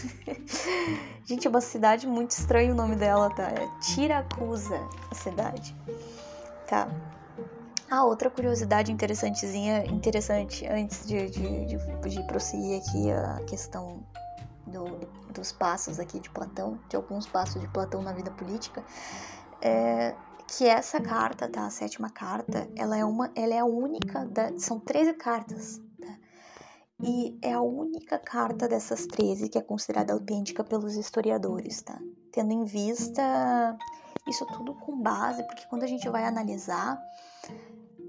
Gente, 1.26 1.46
é 1.46 1.50
uma 1.50 1.62
cidade 1.62 2.08
muito 2.08 2.32
estranha 2.32 2.74
o 2.74 2.76
nome 2.76 2.96
dela, 2.96 3.30
tá? 3.36 3.50
É 3.50 3.70
Tiracusa, 3.82 4.80
a 5.12 5.14
cidade. 5.14 5.76
Tá. 6.68 6.90
Ah, 7.88 8.04
outra 8.04 8.32
curiosidade 8.32 8.92
interessantezinha, 8.92 9.86
interessante, 9.86 10.66
antes 10.66 11.06
de, 11.06 11.30
de, 11.30 11.66
de, 11.68 12.10
de 12.10 12.24
prosseguir 12.24 12.82
aqui 12.82 13.12
a 13.12 13.46
questão 13.46 14.04
do, 14.66 14.86
dos 15.32 15.52
passos 15.52 16.00
aqui 16.00 16.20
de 16.20 16.32
Platão, 16.32 16.80
de 16.90 16.96
alguns 16.96 17.28
passos 17.28 17.62
de 17.62 17.68
Platão 17.68 18.02
na 18.02 18.12
vida 18.12 18.32
política, 18.32 18.84
é 19.62 20.16
que 20.48 20.68
essa 20.68 21.00
carta, 21.00 21.48
tá? 21.48 21.68
A 21.68 21.70
sétima 21.70 22.10
carta, 22.10 22.68
ela 22.76 22.98
é 22.98 23.06
uma, 23.06 23.32
ela 23.36 23.54
é 23.54 23.60
a 23.60 23.66
única, 23.66 24.26
da, 24.26 24.58
são 24.58 24.80
13 24.80 25.14
cartas, 25.14 25.80
e 27.04 27.38
é 27.42 27.54
a 27.54 27.62
única 27.62 28.20
carta 28.20 28.68
dessas 28.68 29.06
13 29.08 29.50
que 29.50 29.58
é 29.58 29.62
considerada 29.62 30.14
autêntica 30.14 30.64
pelos 30.64 30.96
historiadores, 30.96 31.82
tá? 31.82 32.00
Tendo 32.32 32.54
em 32.54 32.64
vista 32.64 33.78
isso 34.28 34.46
tudo 34.46 34.76
com 34.76 35.02
base, 35.02 35.44
porque 35.44 35.66
quando 35.68 35.84
a 35.84 35.88
gente 35.88 36.08
vai 36.10 36.24
analisar 36.24 37.02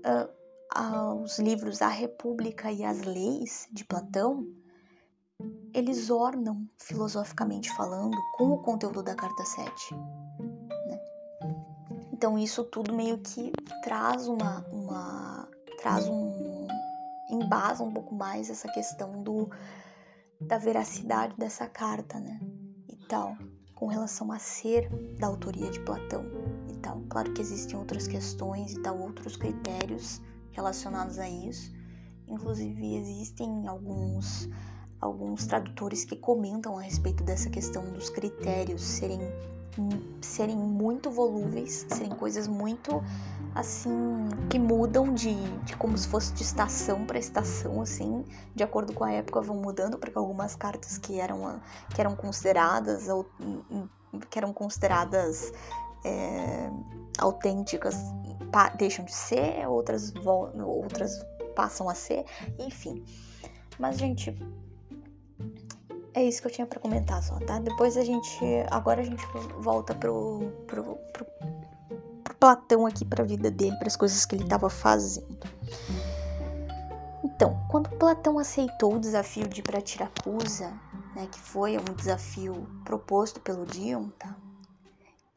uh, 0.04 1.22
os 1.22 1.38
livros 1.38 1.80
A 1.80 1.88
República 1.88 2.70
e 2.70 2.84
as 2.84 3.02
Leis 3.02 3.66
de 3.72 3.84
Platão, 3.84 4.46
eles 5.74 6.10
ornam, 6.10 6.68
filosoficamente 6.78 7.74
falando, 7.74 8.16
com 8.36 8.50
o 8.50 8.58
conteúdo 8.58 9.02
da 9.02 9.14
carta 9.14 9.44
7. 9.44 9.94
Né? 9.94 11.00
Então 12.12 12.38
isso 12.38 12.62
tudo 12.64 12.94
meio 12.94 13.18
que 13.18 13.52
traz 13.82 14.28
uma, 14.28 14.64
uma 14.70 15.48
traz 15.78 16.06
um 16.08 16.51
embasa 17.42 17.82
um 17.82 17.92
pouco 17.92 18.14
mais 18.14 18.50
essa 18.50 18.68
questão 18.68 19.22
do 19.22 19.50
da 20.40 20.58
veracidade 20.58 21.36
dessa 21.36 21.66
carta, 21.66 22.18
né? 22.18 22.40
E 22.88 22.96
tal, 23.06 23.36
com 23.74 23.86
relação 23.86 24.32
a 24.32 24.38
ser 24.38 24.88
da 25.18 25.28
autoria 25.28 25.70
de 25.70 25.80
Platão 25.80 26.24
e 26.68 26.76
tal. 26.78 27.00
Claro 27.08 27.32
que 27.32 27.40
existem 27.40 27.78
outras 27.78 28.06
questões 28.06 28.72
e 28.72 28.80
tal, 28.80 28.98
outros 28.98 29.36
critérios 29.36 30.20
relacionados 30.50 31.18
a 31.18 31.28
isso. 31.28 31.72
Inclusive 32.26 32.96
existem 32.96 33.68
alguns 33.68 34.48
alguns 35.00 35.46
tradutores 35.46 36.04
que 36.04 36.14
comentam 36.14 36.78
a 36.78 36.82
respeito 36.82 37.24
dessa 37.24 37.50
questão 37.50 37.84
dos 37.92 38.08
critérios 38.08 38.80
serem 38.80 39.18
serem 40.32 40.56
muito 40.56 41.10
volúveis, 41.10 41.86
serem 41.90 42.10
coisas 42.10 42.48
muito 42.48 43.02
assim 43.54 44.28
que 44.48 44.58
mudam 44.58 45.12
de, 45.12 45.34
de 45.60 45.76
como 45.76 45.96
se 45.96 46.08
fosse 46.08 46.32
de 46.32 46.42
estação 46.42 47.04
para 47.04 47.18
estação, 47.18 47.82
assim, 47.82 48.24
de 48.54 48.64
acordo 48.64 48.94
com 48.94 49.04
a 49.04 49.12
época 49.12 49.42
vão 49.42 49.56
mudando, 49.56 49.98
porque 49.98 50.16
algumas 50.16 50.56
cartas 50.56 50.96
que 50.96 51.20
eram 51.20 51.60
que 51.94 52.00
eram 52.00 52.16
consideradas 52.16 53.08
ou 53.08 53.26
que 54.30 54.38
eram 54.38 54.54
consideradas 54.54 55.52
é, 56.04 56.70
autênticas 57.18 57.96
deixam 58.78 59.04
de 59.04 59.14
ser, 59.14 59.68
outras 59.68 60.14
outras 60.64 61.24
passam 61.54 61.90
a 61.90 61.94
ser, 61.94 62.24
enfim. 62.58 63.04
Mas 63.78 63.98
gente, 63.98 64.34
é 66.14 66.24
isso 66.24 66.40
que 66.40 66.48
eu 66.48 66.52
tinha 66.52 66.66
para 66.66 66.80
comentar 66.80 67.22
só, 67.22 67.38
tá? 67.40 67.58
Depois 67.58 67.96
a 67.96 68.04
gente. 68.04 68.38
Agora 68.70 69.00
a 69.00 69.04
gente 69.04 69.24
volta 69.58 69.94
pro, 69.94 70.52
pro, 70.66 70.96
pro, 71.12 71.26
pro 72.24 72.34
Platão 72.34 72.86
aqui, 72.86 73.04
pra 73.04 73.24
vida 73.24 73.50
dele, 73.50 73.76
para 73.76 73.88
as 73.88 73.96
coisas 73.96 74.24
que 74.26 74.34
ele 74.34 74.44
estava 74.44 74.68
fazendo. 74.68 75.46
Então, 77.24 77.58
quando 77.70 77.90
Platão 77.90 78.38
aceitou 78.38 78.94
o 78.94 79.00
desafio 79.00 79.48
de 79.48 79.60
ir 79.60 79.62
para 79.62 79.80
Tiracusa, 79.80 80.72
né, 81.14 81.26
que 81.30 81.38
foi 81.38 81.76
um 81.76 81.94
desafio 81.96 82.68
proposto 82.84 83.40
pelo 83.40 83.64
Dion, 83.64 84.08
tá? 84.18 84.36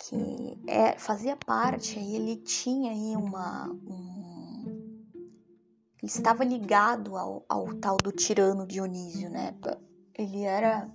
que 0.09 0.61
é, 0.67 0.97
fazia 0.97 1.35
parte, 1.35 1.97
ele 1.97 2.37
tinha 2.37 2.91
aí 2.91 3.15
uma. 3.15 3.67
Um, 3.67 5.03
ele 6.01 6.11
estava 6.11 6.43
ligado 6.43 7.17
ao, 7.17 7.43
ao 7.49 7.73
tal 7.75 7.97
do 7.97 8.11
tirano 8.11 8.67
Dionísio, 8.67 9.29
né? 9.29 9.55
Ele 10.17 10.43
era 10.43 10.89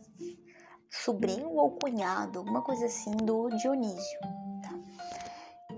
sobrinho 0.91 1.50
ou 1.55 1.73
cunhado, 1.73 2.39
alguma 2.41 2.62
coisa 2.62 2.87
assim, 2.87 3.11
do 3.11 3.49
Dionísio. 3.50 4.21
Tá? 4.62 4.75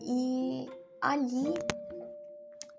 E 0.00 0.68
ali 1.00 1.54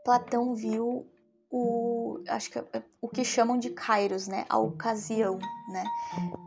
Platão 0.04 0.54
viu 0.56 1.08
o 1.52 2.20
acho 2.28 2.50
que 2.50 2.58
é 2.58 2.84
o 3.00 3.08
que 3.08 3.24
chamam 3.24 3.58
de 3.58 3.70
kairos, 3.70 4.28
né? 4.28 4.46
A 4.50 4.58
ocasião, 4.58 5.38
né? 5.70 5.84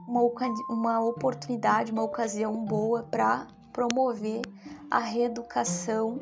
Uma, 0.08 0.23
uma 0.68 1.00
oportunidade, 1.00 1.92
uma 1.92 2.02
ocasião 2.02 2.64
boa 2.64 3.04
para 3.04 3.46
promover 3.73 4.42
a 4.90 4.99
reeducação 4.99 6.18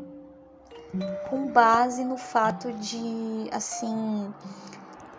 com 1.28 1.46
base 1.50 2.04
no 2.04 2.16
fato 2.16 2.72
de 2.72 3.48
assim 3.52 4.32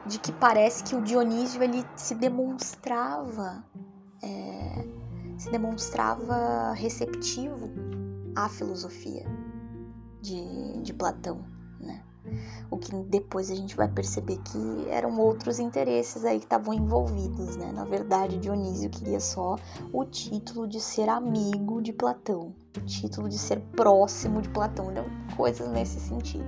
de 0.05 0.19
que 0.19 0.31
parece 0.31 0.83
que 0.83 0.95
o 0.95 1.01
Dionísio 1.01 1.63
ele 1.63 1.85
se 1.95 2.15
demonstrava 2.15 3.63
é, 4.21 4.87
se 5.37 5.51
demonstrava 5.51 6.73
receptivo 6.73 7.69
à 8.35 8.47
filosofia 8.49 9.25
de, 10.21 10.81
de 10.81 10.93
Platão 10.93 11.55
o 12.69 12.77
que 12.77 12.93
depois 13.03 13.51
a 13.51 13.55
gente 13.55 13.75
vai 13.75 13.87
perceber 13.87 14.37
que 14.37 14.89
eram 14.89 15.19
outros 15.19 15.59
interesses 15.59 16.25
aí 16.25 16.39
que 16.39 16.45
estavam 16.45 16.73
envolvidos, 16.73 17.55
né? 17.55 17.71
Na 17.71 17.85
verdade, 17.85 18.37
Dionísio 18.37 18.89
queria 18.89 19.19
só 19.19 19.55
o 19.93 20.05
título 20.05 20.67
de 20.67 20.79
ser 20.79 21.09
amigo 21.09 21.81
de 21.81 21.93
Platão, 21.93 22.53
o 22.77 22.81
título 22.81 23.29
de 23.29 23.37
ser 23.37 23.59
próximo 23.75 24.41
de 24.41 24.49
Platão, 24.49 24.91
então, 24.91 25.05
coisas 25.37 25.69
nesse 25.69 25.99
sentido. 25.99 26.45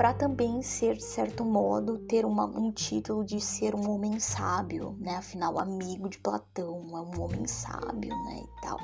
Para 0.00 0.14
também 0.14 0.62
ser, 0.62 0.96
de 0.96 1.04
certo 1.04 1.44
modo, 1.44 1.98
ter 1.98 2.24
uma, 2.24 2.46
um 2.46 2.72
título 2.72 3.22
de 3.22 3.38
ser 3.38 3.74
um 3.74 3.90
homem 3.90 4.18
sábio, 4.18 4.96
né? 4.98 5.16
Afinal, 5.16 5.58
amigo 5.58 6.08
de 6.08 6.16
Platão 6.16 6.96
é 6.96 7.00
um 7.02 7.20
homem 7.20 7.46
sábio, 7.46 8.08
né? 8.08 8.42
E 8.42 8.62
tal. 8.62 8.78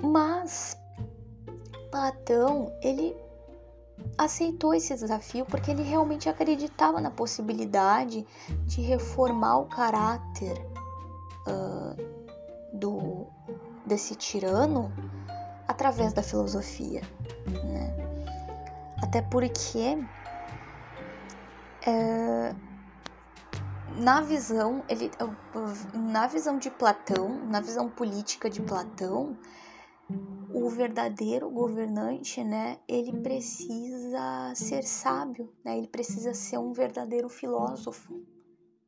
Mas 0.00 0.78
Platão, 1.90 2.72
ele 2.80 3.16
aceitou 4.16 4.72
esse 4.72 4.94
desafio 4.94 5.44
porque 5.46 5.72
ele 5.72 5.82
realmente 5.82 6.28
acreditava 6.28 7.00
na 7.00 7.10
possibilidade 7.10 8.24
de 8.66 8.80
reformar 8.82 9.58
o 9.58 9.66
caráter 9.66 10.64
uh, 11.44 12.72
do 12.72 13.26
desse 13.84 14.14
tirano 14.14 14.92
através 15.66 16.12
da 16.12 16.22
filosofia, 16.22 17.02
né? 17.64 18.17
Até 19.02 19.22
porque 19.22 19.98
é, 21.86 22.54
na 23.98 24.20
visão 24.20 24.84
ele 24.88 25.10
na 25.94 26.26
visão 26.26 26.58
de 26.58 26.70
Platão, 26.70 27.46
na 27.46 27.60
visão 27.60 27.88
política 27.88 28.50
de 28.50 28.62
Platão, 28.62 29.36
o 30.52 30.68
verdadeiro 30.70 31.50
governante, 31.50 32.42
né, 32.42 32.78
ele 32.88 33.20
precisa 33.20 34.52
ser 34.54 34.82
sábio, 34.82 35.52
né, 35.64 35.76
ele 35.76 35.86
precisa 35.86 36.32
ser 36.32 36.58
um 36.58 36.72
verdadeiro 36.72 37.28
filósofo 37.28 38.22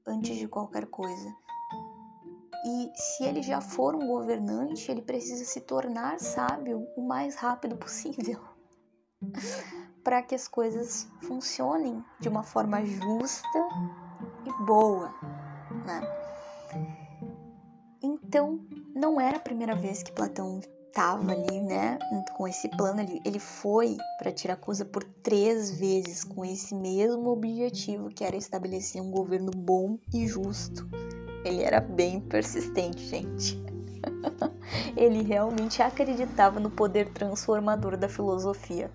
antes 0.07 0.37
de 0.37 0.49
qualquer 0.49 0.87
coisa. 0.87 1.35
E 2.65 2.93
se 2.95 3.25
ele 3.25 3.43
já 3.43 3.61
for 3.61 3.95
um 3.95 4.07
governante, 4.07 4.91
ele 4.91 5.03
precisa 5.03 5.45
se 5.45 5.61
tornar 5.61 6.19
sábio 6.21 6.87
o 6.97 7.03
mais 7.03 7.37
rápido 7.37 7.77
possível 7.77 8.41
para 10.03 10.23
que 10.23 10.35
as 10.35 10.49
coisas 10.49 11.09
funcionem 11.23 12.05
de 12.19 12.29
uma 12.29 12.43
forma 12.43 12.85
justa 12.85 13.69
e 14.45 14.65
boa, 14.65 15.15
né? 15.85 16.01
Então, 18.03 18.61
não 18.95 19.21
era 19.21 19.37
a 19.37 19.41
primeira 19.41 19.75
vez 19.75 20.03
que 20.03 20.13
Platão 20.13 20.61
estava 20.91 21.33
ali, 21.33 21.61
né, 21.61 21.99
com 22.37 22.49
esse 22.49 22.69
plano, 22.69 23.01
ele, 23.01 23.21
ele 23.25 23.39
foi 23.39 23.97
para 24.19 24.33
Tiracusa 24.33 24.85
por 24.85 25.05
três 25.05 25.71
vezes 25.79 26.25
com 26.25 26.45
esse 26.45 26.75
mesmo 26.75 27.29
objetivo, 27.29 28.09
que 28.09 28.25
era 28.25 28.37
estabelecer 28.37 29.01
um 29.01 29.11
governo 29.11 29.53
bom 29.55 29.99
e 30.13 30.27
justo. 30.27 30.89
Ele 31.45 31.63
era 31.63 31.81
bem 31.81 32.21
persistente, 32.21 33.07
gente. 33.07 33.63
ele 34.97 35.23
realmente 35.23 35.83
acreditava 35.83 36.59
no 36.59 36.71
poder 36.71 37.13
transformador 37.13 37.97
da 37.97 38.09
filosofia. 38.09 38.91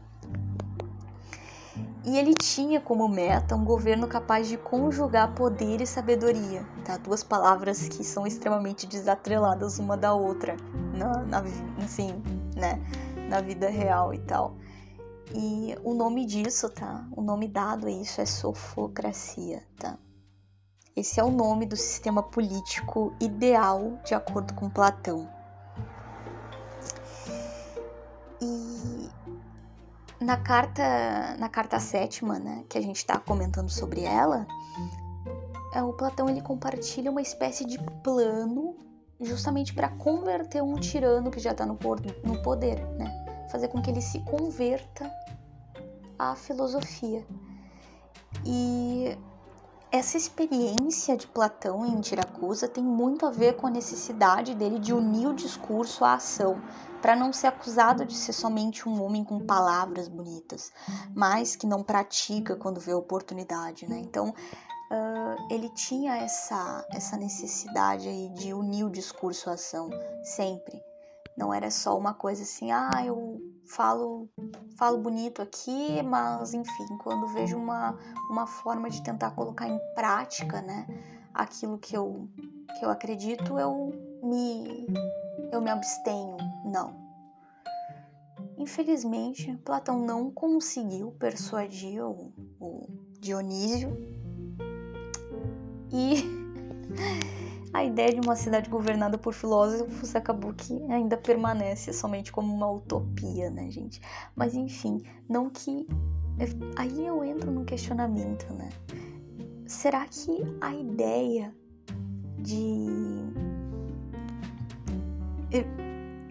E 2.05 2.17
ele 2.17 2.35
tinha 2.35 2.79
como 2.79 3.07
meta 3.07 3.55
um 3.55 3.65
governo 3.65 4.07
capaz 4.07 4.47
de 4.47 4.57
conjugar 4.57 5.33
poder 5.33 5.81
e 5.81 5.87
sabedoria, 5.87 6.63
tá? 6.83 6.97
Duas 6.97 7.23
palavras 7.23 7.87
que 7.87 8.03
são 8.03 8.27
extremamente 8.27 8.85
desatreladas 8.85 9.79
uma 9.79 9.97
da 9.97 10.13
outra, 10.13 10.55
na, 10.93 11.23
na, 11.23 11.43
assim, 11.83 12.21
né? 12.55 12.79
na 13.27 13.41
vida 13.41 13.69
real 13.69 14.13
e 14.13 14.19
tal. 14.19 14.55
E 15.33 15.75
o 15.83 15.93
nome 15.93 16.25
disso, 16.25 16.69
tá? 16.69 17.05
O 17.11 17.21
nome 17.21 17.47
dado 17.47 17.87
a 17.87 17.91
isso 17.91 18.21
é 18.21 18.25
sofocracia, 18.25 19.63
tá? 19.77 19.97
Esse 20.95 21.19
é 21.19 21.23
o 21.23 21.31
nome 21.31 21.65
do 21.65 21.75
sistema 21.75 22.23
político 22.23 23.13
ideal 23.19 23.99
de 24.05 24.13
acordo 24.13 24.53
com 24.53 24.69
Platão. 24.69 25.27
Na 30.19 30.37
carta, 30.37 31.35
na 31.37 31.49
carta 31.49 31.79
sétima, 31.79 32.39
né, 32.39 32.63
que 32.69 32.77
a 32.77 32.81
gente 32.81 32.97
está 32.97 33.19
comentando 33.19 33.69
sobre 33.69 34.03
ela, 34.03 34.47
é, 35.73 35.81
o 35.81 35.93
Platão 35.93 36.29
ele 36.29 36.41
compartilha 36.41 37.11
uma 37.11 37.21
espécie 37.21 37.65
de 37.65 37.77
plano 38.01 38.77
justamente 39.19 39.73
para 39.73 39.89
converter 39.89 40.61
um 40.61 40.75
tirano 40.75 41.31
que 41.31 41.39
já 41.39 41.51
está 41.51 41.65
no, 41.65 41.77
no 42.23 42.41
poder, 42.41 42.85
né, 42.97 43.47
fazer 43.49 43.67
com 43.67 43.81
que 43.81 43.89
ele 43.89 44.01
se 44.01 44.19
converta 44.21 45.11
à 46.17 46.35
filosofia. 46.35 47.25
E 48.45 49.17
essa 49.91 50.17
experiência 50.17 51.15
de 51.15 51.27
Platão 51.27 51.85
em 51.85 52.01
Tiracusa 52.01 52.67
tem 52.67 52.83
muito 52.83 53.25
a 53.25 53.31
ver 53.31 53.55
com 53.55 53.67
a 53.67 53.71
necessidade 53.71 54.53
dele 54.53 54.79
de 54.79 54.93
unir 54.93 55.27
o 55.27 55.33
discurso 55.33 56.03
à 56.03 56.13
ação, 56.13 56.61
para 57.01 57.15
não 57.15 57.31
ser 57.31 57.47
acusado 57.47 58.05
de 58.05 58.15
ser 58.15 58.33
somente 58.33 58.89
um 58.89 59.03
homem 59.03 59.23
com 59.23 59.45
palavras 59.45 60.07
bonitas, 60.07 60.71
mas 61.15 61.55
que 61.55 61.67
não 61.67 61.83
pratica 61.83 62.55
quando 62.55 62.79
vê 62.79 62.93
oportunidade, 62.93 63.87
né? 63.87 63.99
Então, 63.99 64.29
uh, 64.29 65.53
ele 65.53 65.69
tinha 65.69 66.17
essa, 66.17 66.85
essa 66.91 67.15
necessidade 67.15 68.07
aí 68.07 68.29
de 68.29 68.53
unir 68.53 68.85
o 68.85 68.89
discurso 68.89 69.49
à 69.49 69.53
ação, 69.53 69.89
sempre. 70.23 70.81
Não 71.37 71.53
era 71.53 71.69
só 71.69 71.97
uma 71.97 72.13
coisa 72.13 72.43
assim, 72.43 72.71
ah, 72.71 73.03
eu 73.05 73.39
falo, 73.67 74.29
falo 74.77 74.97
bonito 74.97 75.41
aqui, 75.41 76.01
mas 76.03 76.53
enfim, 76.53 76.97
quando 76.99 77.27
vejo 77.27 77.57
uma, 77.57 77.97
uma 78.29 78.47
forma 78.47 78.89
de 78.89 79.01
tentar 79.01 79.31
colocar 79.31 79.67
em 79.67 79.79
prática, 79.93 80.61
né, 80.61 80.85
aquilo 81.33 81.77
que 81.77 81.95
eu, 81.95 82.29
que 82.77 82.85
eu 82.85 82.89
acredito, 82.89 83.59
eu 83.59 83.93
me 84.23 84.87
eu 85.51 85.61
me 85.61 85.69
abstenho. 85.69 86.37
Não. 86.63 86.93
Infelizmente, 88.57 89.55
Platão 89.63 89.99
não 89.99 90.31
conseguiu 90.31 91.11
persuadir 91.11 92.03
o, 92.03 92.33
o 92.59 92.87
Dionísio 93.19 93.95
e 95.91 96.23
a 97.75 97.83
ideia 97.83 98.13
de 98.13 98.21
uma 98.21 98.37
cidade 98.37 98.69
governada 98.69 99.17
por 99.17 99.33
filósofos 99.33 100.15
acabou 100.15 100.53
que 100.53 100.81
ainda 100.89 101.17
permanece 101.17 101.91
somente 101.91 102.31
como 102.31 102.53
uma 102.53 102.71
utopia, 102.71 103.49
né, 103.49 103.69
gente? 103.69 103.99
Mas 104.33 104.55
enfim, 104.55 105.03
não 105.27 105.49
que. 105.49 105.85
Aí 106.77 107.05
eu 107.05 107.21
entro 107.21 107.51
no 107.51 107.65
questionamento, 107.65 108.45
né? 108.53 108.69
Será 109.67 110.05
que 110.07 110.31
a 110.61 110.73
ideia 110.73 111.53
de 112.39 112.85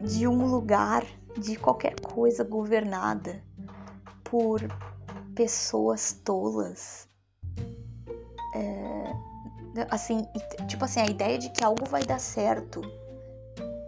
de 0.03 0.27
um 0.27 0.47
lugar, 0.47 1.05
de 1.39 1.57
qualquer 1.57 1.99
coisa 2.01 2.43
governada 2.43 3.43
por 4.23 4.61
pessoas 5.35 6.13
tolas, 6.25 7.09
é, 8.55 9.13
assim, 9.91 10.27
tipo 10.67 10.85
assim, 10.85 11.01
a 11.01 11.07
ideia 11.07 11.39
de 11.39 11.51
que 11.51 11.65
algo 11.65 11.85
vai 11.87 12.05
dar 12.05 12.21
certo 12.21 12.83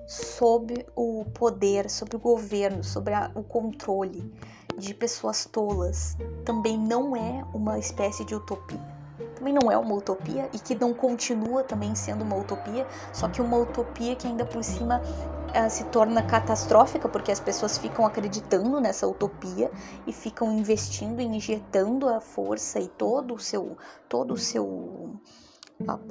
sob 0.07 0.87
o 0.95 1.25
poder, 1.35 1.91
sobre 1.91 2.17
o 2.17 2.21
governo, 2.21 2.83
sobre 2.85 3.13
a, 3.13 3.31
o 3.35 3.43
controle 3.43 4.33
de 4.79 4.95
pessoas 4.95 5.45
tolas, 5.47 6.17
também 6.45 6.79
não 6.79 7.17
é 7.17 7.45
uma 7.53 7.79
espécie 7.79 8.25
de 8.25 8.35
utopia. 8.35 8.97
Também 9.35 9.53
não 9.53 9.71
é 9.71 9.77
uma 9.77 9.95
utopia 9.95 10.49
e 10.53 10.59
que 10.59 10.75
não 10.75 10.95
continua 10.95 11.63
também 11.63 11.95
sendo 11.95 12.23
uma 12.23 12.37
utopia, 12.37 12.87
só 13.13 13.29
que 13.29 13.41
uma 13.41 13.57
utopia 13.57 14.15
que 14.15 14.27
ainda 14.27 14.45
por 14.45 14.63
cima 14.63 15.01
uh, 15.01 15.71
se 15.71 15.85
torna 15.85 16.23
catastrófica 16.23 17.09
porque 17.09 17.33
as 17.33 17.41
pessoas 17.41 17.77
ficam 17.77 18.07
acreditando 18.07 18.81
nessa 18.81 19.07
utopia 19.07 19.71
e 20.07 20.13
ficam 20.13 20.53
investindo, 20.53 21.21
injetando 21.21 22.09
a 22.09 22.21
força 22.21 22.79
e 22.79 22.89
todo 22.89 23.35
o 23.35 23.39
seu 23.39 23.77
todo 24.09 24.35
o 24.35 24.39
seu 24.39 25.19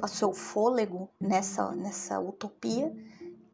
a, 0.02 0.08
seu 0.08 0.32
fôlego 0.32 1.08
nessa 1.20 1.72
nessa 1.72 2.20
utopia 2.20 2.92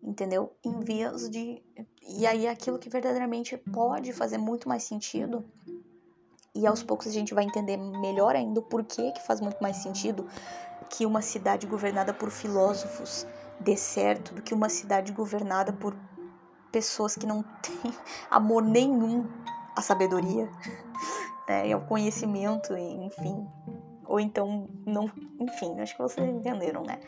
entendeu? 0.03 0.53
Em 0.64 0.81
vias 0.81 1.31
de. 1.31 1.62
E 2.03 2.27
aí 2.27 2.48
aquilo 2.48 2.79
que 2.79 2.90
verdadeiramente 2.90 3.57
pode 3.57 4.12
fazer 4.12 4.38
muito 4.38 4.68
mais 4.68 4.83
sentido. 4.83 5.44
E 6.55 6.66
aos 6.66 6.83
poucos 6.83 7.07
a 7.07 7.11
gente 7.11 7.33
vai 7.33 7.44
entender 7.44 7.77
melhor 7.77 8.35
ainda 8.35 8.61
o 8.61 8.62
porquê 8.62 9.12
que 9.12 9.27
faz 9.27 9.40
muito 9.40 9.62
mais 9.62 9.77
sentido 9.77 10.27
que 10.90 11.07
uma 11.07 11.22
cidade 11.22 11.66
governada 11.66 12.12
por 12.12 12.31
filósofos 12.31 13.27
dê 13.59 13.77
certo 13.77 14.35
do 14.35 14.42
que 14.42 14.53
uma 14.53 14.68
cidade 14.68 15.12
governada 15.12 15.72
por 15.72 15.96
pessoas 16.70 17.14
que 17.14 17.25
não 17.25 17.42
têm 17.62 17.94
amor 18.31 18.62
nenhum 18.62 19.27
à 19.75 19.81
sabedoria 19.81 20.51
né, 21.48 21.72
ao 21.72 21.81
conhecimento, 21.81 22.77
enfim. 22.77 23.46
Ou 24.12 24.20
então, 24.20 24.68
não. 24.85 25.11
Enfim, 25.40 25.81
acho 25.81 25.96
que 25.96 26.03
vocês 26.03 26.29
entenderam, 26.29 26.83
né? 26.83 27.01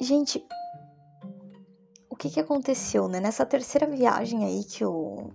Gente, 0.00 0.44
o 2.10 2.16
que 2.16 2.28
que 2.28 2.40
aconteceu, 2.40 3.06
né? 3.06 3.20
Nessa 3.20 3.46
terceira 3.46 3.86
viagem 3.86 4.44
aí 4.44 4.64
que 4.64 4.84
o 4.84 5.30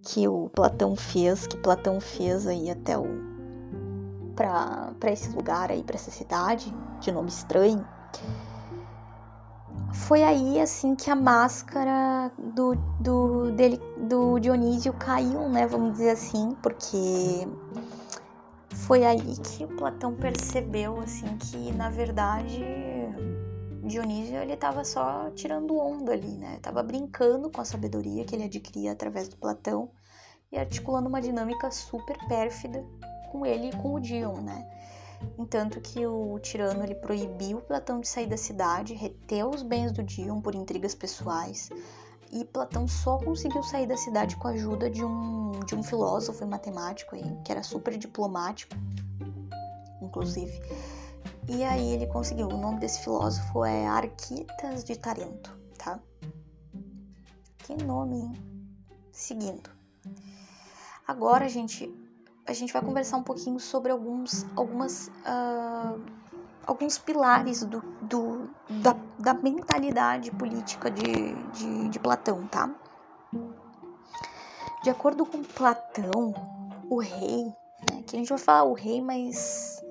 que 0.00 0.26
o 0.26 0.48
Platão 0.48 0.96
fez, 0.96 1.46
que 1.46 1.58
Platão 1.58 2.00
fez 2.00 2.46
aí 2.46 2.70
até 2.70 2.96
o 2.96 3.04
para 4.34 4.94
para 4.98 5.12
esse 5.12 5.28
lugar 5.36 5.70
aí, 5.70 5.82
para 5.82 5.96
essa 5.96 6.10
cidade 6.10 6.74
de 7.00 7.12
nome 7.12 7.28
estranho. 7.28 7.86
Foi 9.92 10.22
aí 10.22 10.58
assim 10.58 10.94
que 10.94 11.10
a 11.10 11.16
máscara 11.16 12.32
do, 12.38 12.76
do 12.98 13.50
dele 13.52 13.78
do 13.98 14.38
Dionísio 14.38 14.94
caiu, 14.94 15.50
né? 15.50 15.66
Vamos 15.66 15.92
dizer 15.92 16.10
assim, 16.10 16.56
porque 16.62 17.46
foi 18.86 19.04
aí 19.04 19.36
que 19.36 19.64
o 19.64 19.76
Platão 19.76 20.14
percebeu 20.14 21.00
assim 21.00 21.36
que 21.38 21.72
na 21.72 21.90
verdade 21.90 22.64
Dionísio 23.82 24.36
ele 24.36 24.52
estava 24.52 24.84
só 24.84 25.28
tirando 25.30 25.76
onda 25.76 26.12
ali, 26.12 26.38
né? 26.38 26.60
Tava 26.62 26.84
brincando 26.84 27.50
com 27.50 27.60
a 27.60 27.64
sabedoria 27.64 28.24
que 28.24 28.36
ele 28.36 28.44
adquiria 28.44 28.92
através 28.92 29.28
do 29.28 29.36
Platão 29.36 29.90
e 30.52 30.56
articulando 30.56 31.08
uma 31.08 31.20
dinâmica 31.20 31.68
super 31.72 32.16
pérfida 32.28 32.84
com 33.32 33.44
ele 33.44 33.70
e 33.70 33.76
com 33.76 33.94
o 33.94 34.00
Dion, 34.00 34.40
né? 34.40 34.64
Entanto 35.36 35.80
que 35.80 36.06
o 36.06 36.38
tirano 36.38 36.84
ele 36.84 36.94
proibiu 36.94 37.60
Platão 37.62 38.00
de 38.00 38.06
sair 38.06 38.26
da 38.26 38.36
cidade, 38.36 38.94
reteu 38.94 39.50
os 39.50 39.62
bens 39.62 39.90
do 39.90 40.02
Dion 40.04 40.40
por 40.40 40.54
intrigas 40.54 40.94
pessoais, 40.94 41.70
e 42.32 42.44
Platão 42.44 42.86
só 42.86 43.18
conseguiu 43.18 43.62
sair 43.62 43.86
da 43.86 43.96
cidade 43.96 44.36
com 44.36 44.48
a 44.48 44.52
ajuda 44.52 44.90
de 44.90 45.04
um, 45.04 45.52
de 45.66 45.74
um 45.74 45.82
filósofo 45.82 46.42
e 46.42 46.46
matemático 46.46 47.16
que 47.44 47.52
era 47.52 47.62
super 47.62 47.96
diplomático, 47.96 48.74
inclusive. 50.02 50.60
E 51.48 51.62
aí 51.62 51.92
ele 51.92 52.06
conseguiu. 52.06 52.48
O 52.48 52.56
nome 52.56 52.80
desse 52.80 53.00
filósofo 53.00 53.64
é 53.64 53.86
Arquitas 53.86 54.82
de 54.82 54.96
Tarento, 54.96 55.56
tá? 55.78 56.00
Que 57.58 57.74
nome, 57.84 58.16
hein? 58.16 58.32
Seguindo. 59.12 59.70
Agora, 61.06 61.48
gente, 61.48 61.92
a 62.46 62.52
gente 62.52 62.72
vai 62.72 62.82
conversar 62.82 63.16
um 63.16 63.22
pouquinho 63.22 63.60
sobre 63.60 63.92
alguns, 63.92 64.44
algumas, 64.56 65.08
uh, 65.08 66.00
alguns 66.66 66.98
pilares 66.98 67.62
do, 67.64 67.80
do 68.02 68.50
da, 68.82 68.96
da, 69.18 69.34
mentalidade 69.34 70.30
política 70.32 70.90
de, 70.90 71.34
de, 71.52 71.88
de 71.88 71.98
Platão, 71.98 72.46
tá? 72.48 72.74
De 74.82 74.90
acordo 74.90 75.24
com 75.24 75.42
Platão, 75.42 76.34
o 76.90 77.00
rei, 77.00 77.44
né, 77.90 78.02
que 78.06 78.16
a 78.16 78.18
gente 78.18 78.28
vai 78.28 78.38
falar 78.38 78.64
o 78.64 78.74
rei, 78.74 79.00
mas 79.00 79.82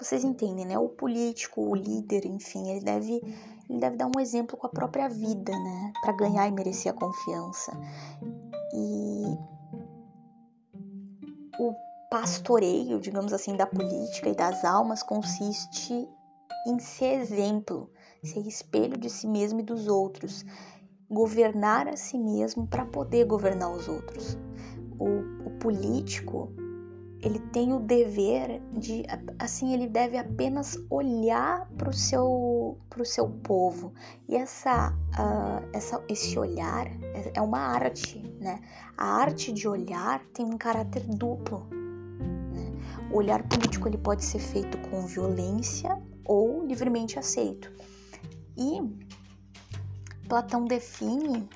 vocês 0.00 0.24
entendem, 0.24 0.64
né? 0.64 0.78
O 0.78 0.88
político, 0.88 1.60
o 1.62 1.74
líder, 1.74 2.26
enfim, 2.26 2.70
ele 2.70 2.84
deve, 2.84 3.20
ele 3.68 3.78
deve 3.78 3.96
dar 3.96 4.06
um 4.06 4.20
exemplo 4.20 4.56
com 4.56 4.66
a 4.66 4.70
própria 4.70 5.08
vida, 5.08 5.52
né? 5.52 5.92
Para 6.02 6.12
ganhar 6.12 6.46
e 6.46 6.52
merecer 6.52 6.92
a 6.92 6.94
confiança. 6.94 7.72
E 8.74 9.38
o 11.58 11.85
pastoreio, 12.10 13.00
digamos 13.00 13.32
assim, 13.32 13.56
da 13.56 13.66
política 13.66 14.28
e 14.28 14.34
das 14.34 14.64
almas 14.64 15.02
consiste 15.02 16.08
em 16.66 16.78
ser 16.78 17.20
exemplo, 17.20 17.90
ser 18.22 18.46
espelho 18.46 18.96
de 18.96 19.08
si 19.08 19.26
mesmo 19.26 19.60
e 19.60 19.62
dos 19.62 19.86
outros, 19.86 20.44
governar 21.08 21.86
a 21.88 21.96
si 21.96 22.18
mesmo 22.18 22.66
para 22.66 22.84
poder 22.84 23.24
governar 23.24 23.70
os 23.70 23.88
outros. 23.88 24.36
O, 24.98 25.48
o 25.48 25.50
político 25.58 26.52
ele 27.22 27.38
tem 27.38 27.72
o 27.72 27.80
dever 27.80 28.60
de, 28.72 29.04
assim, 29.38 29.72
ele 29.72 29.88
deve 29.88 30.16
apenas 30.16 30.78
olhar 30.90 31.68
para 31.76 31.88
o 31.88 31.92
seu, 31.92 32.78
pro 32.90 33.04
seu 33.04 33.28
povo. 33.28 33.92
E 34.28 34.36
essa, 34.36 34.90
uh, 34.90 35.68
essa, 35.72 36.02
esse 36.08 36.38
olhar 36.38 36.86
é, 36.86 37.32
é 37.34 37.40
uma 37.40 37.58
arte, 37.58 38.22
né? 38.40 38.60
A 38.96 39.06
arte 39.06 39.52
de 39.52 39.66
olhar 39.66 40.20
tem 40.34 40.44
um 40.44 40.58
caráter 40.58 41.02
duplo. 41.06 41.66
O 43.16 43.18
olhar 43.18 43.42
político 43.44 43.88
ele 43.88 43.96
pode 43.96 44.22
ser 44.22 44.38
feito 44.38 44.76
com 44.90 45.06
violência 45.06 45.98
ou 46.22 46.66
livremente 46.66 47.18
aceito. 47.18 47.72
E 48.54 48.78
Platão 50.28 50.66
define 50.66 51.48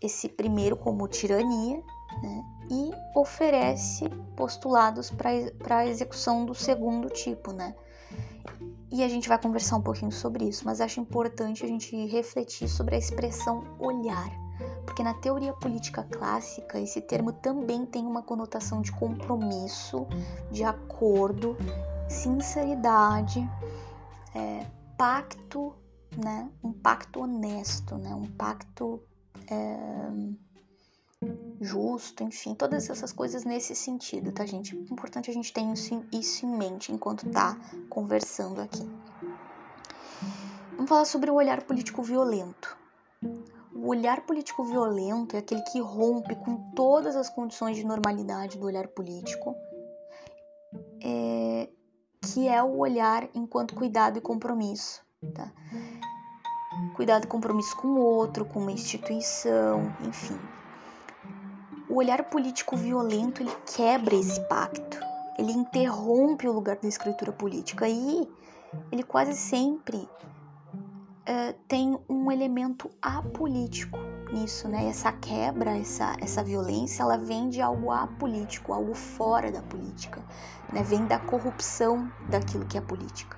esse 0.00 0.30
primeiro 0.30 0.78
como 0.78 1.06
tirania, 1.06 1.76
né? 2.22 2.44
e 2.70 2.90
oferece 3.14 4.08
postulados 4.34 5.10
para 5.10 5.76
a 5.76 5.86
execução 5.86 6.46
do 6.46 6.54
segundo 6.54 7.10
tipo, 7.10 7.52
né? 7.52 7.74
E 8.90 9.04
a 9.04 9.08
gente 9.08 9.28
vai 9.28 9.38
conversar 9.38 9.76
um 9.76 9.82
pouquinho 9.82 10.10
sobre 10.10 10.48
isso, 10.48 10.64
mas 10.64 10.80
acho 10.80 11.00
importante 11.00 11.66
a 11.66 11.68
gente 11.68 11.94
refletir 12.06 12.66
sobre 12.66 12.94
a 12.94 12.98
expressão 12.98 13.62
olhar, 13.78 14.30
porque 14.84 15.02
na 15.02 15.14
teoria 15.14 15.52
política 15.52 16.02
clássica 16.04 16.78
esse 16.78 17.00
termo 17.00 17.32
também 17.32 17.84
tem 17.86 18.06
uma 18.06 18.22
conotação 18.22 18.80
de 18.80 18.92
compromisso, 18.92 20.06
de 20.50 20.62
acordo, 20.64 21.56
sinceridade, 22.08 23.40
é, 24.34 24.66
pacto, 24.96 25.74
né? 26.16 26.48
Um 26.62 26.72
pacto 26.72 27.20
honesto, 27.20 27.96
né? 27.96 28.14
Um 28.14 28.26
pacto 28.26 29.02
é, 29.50 30.08
justo, 31.60 32.22
enfim, 32.22 32.54
todas 32.54 32.88
essas 32.90 33.12
coisas 33.12 33.44
nesse 33.44 33.74
sentido, 33.74 34.32
tá, 34.32 34.44
gente? 34.44 34.76
É 34.76 34.92
importante 34.92 35.30
a 35.30 35.34
gente 35.34 35.52
ter 35.52 35.62
isso, 35.72 36.04
isso 36.12 36.46
em 36.46 36.56
mente 36.56 36.92
enquanto 36.92 37.28
tá 37.30 37.56
conversando 37.88 38.60
aqui. 38.60 38.88
Vamos 40.72 40.88
falar 40.88 41.04
sobre 41.04 41.30
o 41.30 41.34
olhar 41.34 41.62
político 41.62 42.02
violento. 42.02 42.76
O 43.74 43.88
olhar 43.88 44.20
político 44.22 44.64
violento 44.64 45.34
é 45.34 45.40
aquele 45.40 45.62
que 45.62 45.80
rompe 45.80 46.34
com 46.36 46.56
todas 46.74 47.16
as 47.16 47.28
condições 47.28 47.76
de 47.76 47.84
normalidade 47.84 48.58
do 48.58 48.66
olhar 48.66 48.86
político, 48.88 49.54
é, 51.02 51.68
que 52.22 52.48
é 52.48 52.62
o 52.62 52.78
olhar 52.78 53.28
enquanto 53.34 53.74
cuidado 53.74 54.18
e 54.18 54.20
compromisso. 54.20 55.02
Tá? 55.34 55.52
Cuidado 56.94 57.24
e 57.24 57.28
compromisso 57.28 57.76
com 57.76 57.88
o 57.88 58.00
outro, 58.00 58.44
com 58.44 58.60
uma 58.60 58.72
instituição, 58.72 59.92
enfim 60.06 60.38
o 61.88 61.96
olhar 61.96 62.24
político 62.24 62.76
violento 62.76 63.42
ele 63.42 63.52
quebra 63.76 64.14
esse 64.14 64.40
pacto, 64.48 64.98
ele 65.38 65.52
interrompe 65.52 66.48
o 66.48 66.52
lugar 66.52 66.76
da 66.76 66.88
escritura 66.88 67.32
política 67.32 67.88
e 67.88 68.28
ele 68.90 69.02
quase 69.02 69.34
sempre 69.34 70.08
uh, 71.28 71.54
tem 71.68 71.98
um 72.08 72.30
elemento 72.30 72.90
apolítico 73.00 73.98
nisso, 74.32 74.68
né? 74.68 74.86
Essa 74.86 75.12
quebra, 75.12 75.76
essa, 75.76 76.16
essa 76.20 76.42
violência, 76.42 77.02
ela 77.02 77.16
vem 77.16 77.48
de 77.48 77.60
algo 77.60 77.90
apolítico, 77.90 78.72
algo 78.72 78.94
fora 78.94 79.50
da 79.50 79.62
política, 79.62 80.22
né? 80.72 80.82
Vem 80.82 81.06
da 81.06 81.18
corrupção 81.18 82.10
daquilo 82.28 82.64
que 82.66 82.78
é 82.78 82.80
política, 82.80 83.36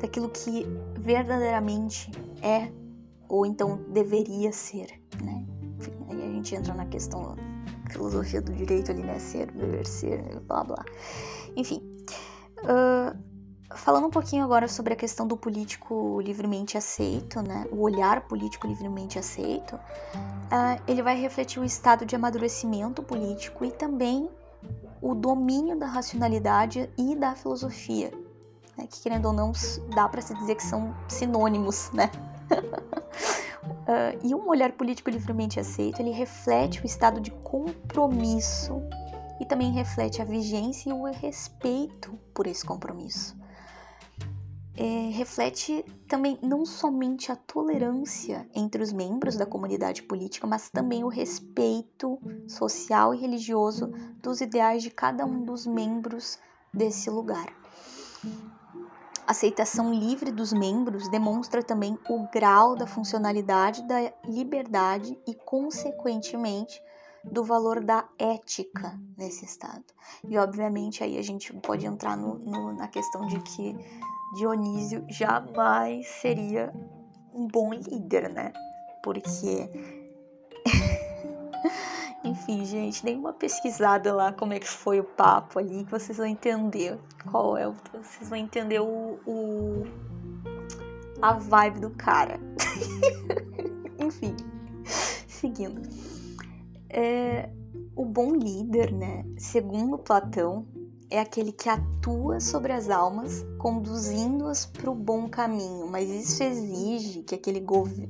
daquilo 0.00 0.28
que 0.30 0.66
verdadeiramente 0.98 2.10
é 2.42 2.70
ou 3.28 3.46
então 3.46 3.80
deveria 3.90 4.52
ser, 4.52 4.88
né? 5.22 5.44
gente 6.44 6.54
entra 6.54 6.74
na 6.74 6.84
questão 6.84 7.34
filosofia 7.90 8.42
do 8.42 8.52
direito 8.52 8.90
ali, 8.90 9.02
né? 9.02 9.18
Ser, 9.18 9.50
dever 9.52 9.86
ser, 9.86 10.40
blá 10.40 10.62
blá. 10.62 10.84
Enfim. 11.56 11.82
Uh, 12.62 13.16
falando 13.74 14.06
um 14.06 14.10
pouquinho 14.10 14.44
agora 14.44 14.68
sobre 14.68 14.92
a 14.92 14.96
questão 14.96 15.26
do 15.26 15.36
político 15.36 16.20
livremente 16.20 16.76
aceito, 16.76 17.40
né? 17.42 17.66
O 17.70 17.80
olhar 17.82 18.20
político 18.22 18.66
livremente 18.66 19.18
aceito, 19.18 19.74
uh, 19.76 20.82
ele 20.86 21.02
vai 21.02 21.18
refletir 21.18 21.60
o 21.60 21.64
estado 21.64 22.04
de 22.04 22.14
amadurecimento 22.14 23.02
político 23.02 23.64
e 23.64 23.70
também 23.70 24.28
o 25.00 25.14
domínio 25.14 25.78
da 25.78 25.86
racionalidade 25.86 26.90
e 26.96 27.14
da 27.14 27.34
filosofia, 27.34 28.10
né? 28.76 28.86
que 28.86 29.02
querendo 29.02 29.26
ou 29.26 29.32
não 29.32 29.52
dá 29.94 30.08
para 30.08 30.22
se 30.22 30.34
dizer 30.34 30.54
que 30.54 30.62
são 30.62 30.94
sinônimos, 31.08 31.90
né? 31.92 32.10
uh, 32.50 34.18
e 34.24 34.34
um 34.34 34.48
olhar 34.48 34.72
político 34.72 35.10
livremente 35.10 35.60
aceito, 35.60 36.00
ele 36.00 36.10
reflete 36.10 36.82
o 36.82 36.86
estado 36.86 37.20
de 37.20 37.30
compromisso 37.30 38.82
e 39.40 39.44
também 39.44 39.72
reflete 39.72 40.22
a 40.22 40.24
vigência 40.24 40.88
e 40.88 40.92
o 40.92 41.04
respeito 41.04 42.18
por 42.32 42.46
esse 42.46 42.64
compromisso. 42.64 43.36
É, 44.76 45.10
reflete 45.10 45.84
também 46.08 46.36
não 46.42 46.66
somente 46.66 47.30
a 47.30 47.36
tolerância 47.36 48.48
entre 48.52 48.82
os 48.82 48.92
membros 48.92 49.36
da 49.36 49.46
comunidade 49.46 50.02
política, 50.02 50.48
mas 50.48 50.68
também 50.68 51.04
o 51.04 51.08
respeito 51.08 52.18
social 52.48 53.14
e 53.14 53.18
religioso 53.18 53.92
dos 54.20 54.40
ideais 54.40 54.82
de 54.82 54.90
cada 54.90 55.24
um 55.24 55.44
dos 55.44 55.64
membros 55.64 56.40
desse 56.72 57.08
lugar. 57.08 57.46
A 59.26 59.30
aceitação 59.30 59.94
livre 59.94 60.32
dos 60.32 60.52
membros 60.52 61.08
demonstra 61.08 61.62
também 61.62 61.96
o 62.08 62.28
grau 62.30 62.74
da 62.74 62.86
funcionalidade 62.86 63.86
da 63.86 64.12
liberdade 64.24 65.16
e, 65.26 65.34
consequentemente, 65.34 66.82
do 67.24 67.42
valor 67.42 67.82
da 67.82 68.06
ética 68.18 69.00
nesse 69.16 69.44
estado. 69.44 69.84
E, 70.28 70.36
obviamente, 70.36 71.02
aí 71.02 71.16
a 71.16 71.22
gente 71.22 71.52
pode 71.54 71.86
entrar 71.86 72.16
no, 72.16 72.34
no, 72.38 72.72
na 72.74 72.86
questão 72.86 73.26
de 73.26 73.40
que 73.40 73.74
Dionísio 74.34 75.04
jamais 75.08 76.06
seria 76.08 76.72
um 77.32 77.46
bom 77.46 77.72
líder, 77.72 78.28
né? 78.30 78.52
Porque 79.02 79.68
Enfim, 82.24 82.64
gente, 82.64 83.04
dê 83.04 83.14
uma 83.14 83.34
pesquisada 83.34 84.14
lá 84.14 84.32
como 84.32 84.54
é 84.54 84.58
que 84.58 84.68
foi 84.68 84.98
o 84.98 85.04
papo 85.04 85.58
ali, 85.58 85.84
que 85.84 85.90
vocês 85.90 86.16
vão 86.16 86.26
entender 86.26 86.98
qual 87.30 87.56
é 87.56 87.68
o. 87.68 87.74
Vocês 87.92 88.28
vão 88.28 88.38
entender 88.38 88.80
o. 88.80 89.20
o 89.26 89.84
a 91.20 91.34
vibe 91.34 91.80
do 91.80 91.90
cara. 91.90 92.40
Enfim, 94.00 94.34
seguindo. 94.84 95.82
É, 96.88 97.50
o 97.94 98.04
bom 98.04 98.32
líder, 98.34 98.92
né? 98.92 99.24
Segundo 99.36 99.98
Platão, 99.98 100.66
é 101.10 101.20
aquele 101.20 101.52
que 101.52 101.68
atua 101.68 102.40
sobre 102.40 102.72
as 102.72 102.90
almas, 102.90 103.44
conduzindo-as 103.58 104.66
para 104.66 104.90
o 104.90 104.94
bom 104.94 105.28
caminho, 105.28 105.86
mas 105.86 106.08
isso 106.08 106.42
exige 106.42 107.22
que 107.22 107.34
aquele, 107.34 107.64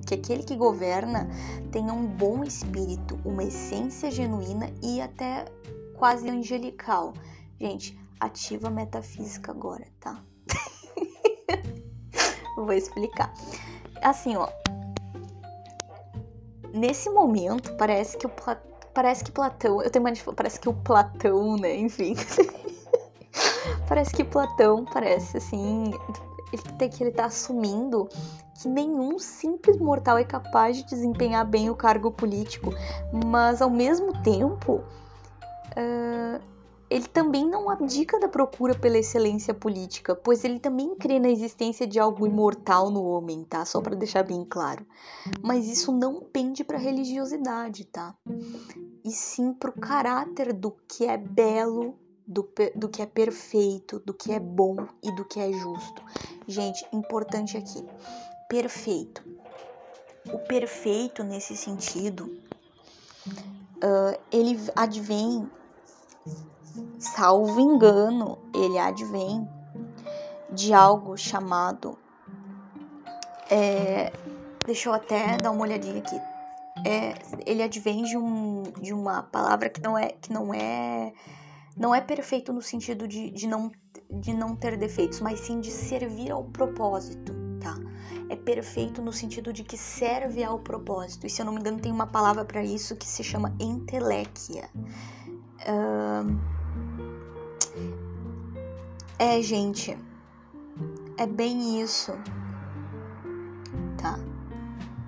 que 0.06 0.14
aquele 0.14 0.42
que 0.42 0.56
governa 0.56 1.28
tenha 1.70 1.92
um 1.92 2.06
bom 2.06 2.42
espírito, 2.42 3.18
uma 3.24 3.44
essência 3.44 4.10
genuína 4.10 4.70
e 4.82 5.00
até 5.00 5.44
quase 5.94 6.28
angelical. 6.28 7.12
Gente, 7.60 7.98
ativa 8.18 8.68
a 8.68 8.70
metafísica 8.70 9.52
agora, 9.52 9.86
tá? 10.00 10.22
Vou 12.56 12.72
explicar. 12.72 13.32
Assim, 14.02 14.36
ó. 14.36 14.48
Nesse 16.72 17.10
momento, 17.10 17.76
parece 17.76 18.16
que 18.16 18.26
o 18.26 18.30
parece 18.92 19.24
que 19.24 19.32
Platão, 19.32 19.82
eu 19.82 19.90
tenho 19.90 20.04
uma 20.04 20.34
parece 20.34 20.60
que 20.60 20.68
o 20.68 20.72
Platão, 20.72 21.56
né, 21.56 21.76
enfim, 21.76 22.14
Parece 23.88 24.14
que 24.14 24.24
Platão 24.24 24.84
parece 24.84 25.36
assim. 25.36 25.92
Ele, 26.52 26.88
que 26.88 27.02
ele 27.02 27.10
tá 27.10 27.24
assumindo 27.24 28.08
que 28.60 28.68
nenhum 28.68 29.18
simples 29.18 29.78
mortal 29.78 30.16
é 30.16 30.24
capaz 30.24 30.76
de 30.76 30.84
desempenhar 30.84 31.44
bem 31.44 31.68
o 31.68 31.74
cargo 31.74 32.12
político, 32.12 32.72
mas 33.26 33.60
ao 33.60 33.70
mesmo 33.70 34.12
tempo. 34.22 34.82
Uh, 35.76 36.54
ele 36.94 37.08
também 37.08 37.44
não 37.44 37.68
abdica 37.70 38.20
da 38.20 38.28
procura 38.28 38.72
pela 38.72 38.98
excelência 38.98 39.52
política, 39.52 40.14
pois 40.14 40.44
ele 40.44 40.60
também 40.60 40.94
crê 40.94 41.18
na 41.18 41.28
existência 41.28 41.86
de 41.88 41.98
algo 41.98 42.24
imortal 42.24 42.88
no 42.88 43.02
homem, 43.04 43.42
tá? 43.42 43.64
Só 43.64 43.80
para 43.80 43.96
deixar 43.96 44.22
bem 44.22 44.44
claro. 44.44 44.86
Mas 45.42 45.66
isso 45.66 45.90
não 45.90 46.20
pende 46.20 46.62
para 46.62 46.78
religiosidade, 46.78 47.84
tá? 47.86 48.14
E 49.04 49.10
sim 49.10 49.52
para 49.52 49.70
o 49.70 49.80
caráter 49.80 50.52
do 50.52 50.70
que 50.86 51.04
é 51.06 51.16
belo, 51.16 51.98
do, 52.26 52.48
do 52.74 52.88
que 52.88 53.02
é 53.02 53.06
perfeito, 53.06 53.98
do 54.00 54.14
que 54.14 54.32
é 54.32 54.40
bom 54.40 54.76
e 55.02 55.14
do 55.14 55.24
que 55.24 55.38
é 55.38 55.52
justo. 55.52 56.02
Gente, 56.46 56.86
importante 56.92 57.56
aqui: 57.56 57.84
perfeito. 58.48 59.22
O 60.32 60.38
perfeito 60.38 61.22
nesse 61.22 61.54
sentido, 61.54 62.24
uh, 63.26 64.18
ele 64.32 64.58
advém, 64.74 65.50
salvo 66.98 67.60
engano, 67.60 68.38
ele 68.54 68.78
advém 68.78 69.46
de 70.50 70.72
algo 70.72 71.16
chamado. 71.16 71.98
É, 73.50 74.10
deixa 74.64 74.88
eu 74.88 74.94
até 74.94 75.36
dar 75.36 75.50
uma 75.50 75.62
olhadinha 75.62 75.98
aqui. 75.98 76.18
É, 76.86 77.14
ele 77.46 77.62
advém 77.62 78.02
de, 78.02 78.16
um, 78.16 78.62
de 78.80 78.94
uma 78.94 79.22
palavra 79.24 79.68
que 79.68 79.80
não 79.80 79.96
é 79.96 80.08
que 80.08 80.32
não 80.32 80.52
é 80.52 81.12
não 81.76 81.94
é 81.94 82.00
perfeito 82.00 82.52
no 82.52 82.62
sentido 82.62 83.06
de, 83.08 83.30
de, 83.30 83.46
não, 83.46 83.70
de 84.10 84.32
não 84.32 84.54
ter 84.54 84.76
defeitos, 84.76 85.20
mas 85.20 85.40
sim 85.40 85.60
de 85.60 85.70
servir 85.70 86.30
ao 86.30 86.44
propósito, 86.44 87.32
tá? 87.60 87.74
É 88.28 88.36
perfeito 88.36 89.02
no 89.02 89.12
sentido 89.12 89.52
de 89.52 89.64
que 89.64 89.76
serve 89.76 90.42
ao 90.42 90.58
propósito. 90.58 91.26
E 91.26 91.30
se 91.30 91.42
eu 91.42 91.46
não 91.46 91.52
me 91.52 91.60
engano, 91.60 91.80
tem 91.80 91.92
uma 91.92 92.06
palavra 92.06 92.44
para 92.44 92.62
isso 92.62 92.96
que 92.96 93.06
se 93.06 93.22
chama 93.24 93.54
entelequia. 93.60 94.68
Uh... 95.66 96.38
É, 99.18 99.40
gente, 99.40 99.96
é 101.16 101.26
bem 101.26 101.80
isso, 101.80 102.12
tá? 103.96 104.18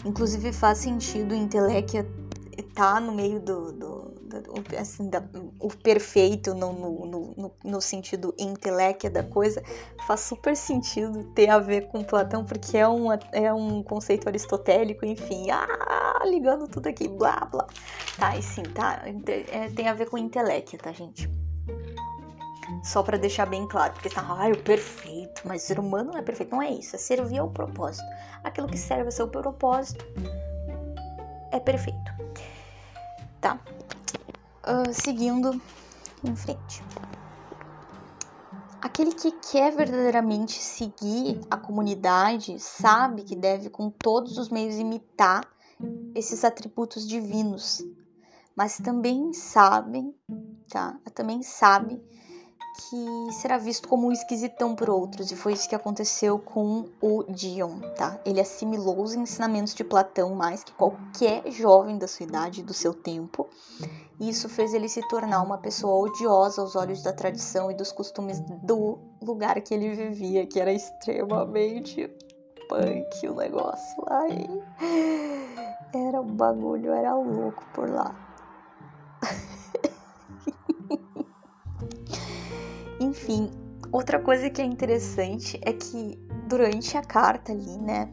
Inclusive 0.04 0.52
faz 0.52 0.78
sentido 0.78 1.34
entelequia 1.34 2.06
tá 2.76 3.00
no 3.00 3.12
meio 3.12 3.40
do, 3.40 3.72
do 3.72 3.95
assim, 4.78 5.08
da, 5.08 5.22
o 5.60 5.68
perfeito 5.68 6.54
no, 6.54 6.72
no, 6.72 7.06
no, 7.06 7.52
no 7.64 7.80
sentido 7.80 8.34
intelecto 8.38 9.10
da 9.10 9.22
coisa, 9.22 9.62
faz 10.06 10.20
super 10.20 10.56
sentido 10.56 11.24
ter 11.34 11.48
a 11.50 11.58
ver 11.58 11.88
com 11.88 12.02
Platão, 12.04 12.44
porque 12.44 12.76
é, 12.76 12.86
uma, 12.86 13.18
é 13.32 13.52
um 13.52 13.82
conceito 13.82 14.28
aristotélico, 14.28 15.04
enfim, 15.04 15.50
ah, 15.50 16.22
ligando 16.24 16.68
tudo 16.68 16.88
aqui, 16.88 17.08
blá 17.08 17.48
blá. 17.50 17.66
Tá, 18.18 18.36
e 18.36 18.42
sim, 18.42 18.62
tá, 18.62 19.02
é, 19.50 19.68
tem 19.70 19.88
a 19.88 19.94
ver 19.94 20.08
com 20.08 20.16
intelecto, 20.16 20.76
tá, 20.78 20.92
gente? 20.92 21.30
Só 22.82 23.02
para 23.02 23.18
deixar 23.18 23.46
bem 23.46 23.66
claro, 23.68 23.92
porque 23.92 24.08
tá, 24.08 24.24
ai, 24.28 24.52
o 24.52 24.62
perfeito, 24.62 25.42
mas 25.44 25.62
o 25.62 25.66
ser 25.66 25.78
humano 25.78 26.12
não 26.12 26.18
é 26.18 26.22
perfeito, 26.22 26.52
não 26.52 26.62
é 26.62 26.70
isso, 26.70 26.96
é 26.96 26.98
servir 26.98 27.38
ao 27.38 27.50
propósito. 27.50 28.06
Aquilo 28.42 28.68
que 28.68 28.78
serve 28.78 29.06
ao 29.06 29.12
seu 29.12 29.28
propósito 29.28 30.04
é 31.52 31.60
perfeito. 31.60 32.12
Tá? 33.40 33.58
Uh, 34.66 34.92
seguindo 34.92 35.60
em 36.24 36.34
frente. 36.34 36.82
Aquele 38.80 39.12
que 39.12 39.32
quer 39.32 39.74
verdadeiramente 39.74 40.60
seguir 40.60 41.40
a 41.50 41.56
comunidade 41.56 42.58
sabe 42.60 43.22
que 43.24 43.34
deve, 43.34 43.70
com 43.70 43.90
todos 43.90 44.38
os 44.38 44.48
meios, 44.48 44.76
imitar 44.76 45.46
esses 46.14 46.44
atributos 46.44 47.06
divinos, 47.06 47.84
mas 48.54 48.78
também 48.78 49.32
sabe, 49.32 50.14
tá? 50.68 50.98
Também 51.14 51.42
sabe 51.42 52.00
que 52.76 53.32
será 53.32 53.56
visto 53.58 53.88
como 53.88 54.08
um 54.08 54.12
esquisitão 54.12 54.74
por 54.74 54.90
outros, 54.90 55.30
e 55.30 55.36
foi 55.36 55.54
isso 55.54 55.68
que 55.68 55.74
aconteceu 55.74 56.38
com 56.38 56.88
o 57.00 57.24
Dion, 57.24 57.80
tá? 57.96 58.20
Ele 58.24 58.40
assimilou 58.40 59.00
os 59.00 59.14
ensinamentos 59.14 59.74
de 59.74 59.82
Platão 59.82 60.34
mais 60.34 60.62
que 60.62 60.72
qualquer 60.72 61.50
jovem 61.50 61.98
da 61.98 62.06
sua 62.06 62.24
idade 62.24 62.60
e 62.60 62.64
do 62.64 62.74
seu 62.74 62.92
tempo, 62.92 63.48
e 64.20 64.28
isso 64.28 64.48
fez 64.48 64.74
ele 64.74 64.88
se 64.88 65.06
tornar 65.08 65.42
uma 65.42 65.58
pessoa 65.58 66.08
odiosa 66.08 66.60
aos 66.60 66.76
olhos 66.76 67.02
da 67.02 67.12
tradição 67.12 67.70
e 67.70 67.74
dos 67.74 67.92
costumes 67.92 68.40
do 68.62 68.98
lugar 69.22 69.60
que 69.60 69.74
ele 69.74 69.94
vivia, 69.94 70.46
que 70.46 70.60
era 70.60 70.72
extremamente 70.72 72.10
punk 72.68 73.28
o 73.28 73.34
negócio 73.34 74.04
hein? 74.28 74.62
Era 75.94 76.20
um 76.20 76.34
bagulho, 76.34 76.92
era 76.92 77.14
louco 77.14 77.64
por 77.72 77.88
lá. 77.88 78.25
Enfim, 83.26 83.50
outra 83.90 84.20
coisa 84.20 84.48
que 84.48 84.62
é 84.62 84.64
interessante 84.64 85.58
é 85.62 85.72
que 85.72 86.16
durante 86.46 86.96
a 86.96 87.02
carta 87.02 87.50
ali, 87.50 87.76
né, 87.76 88.08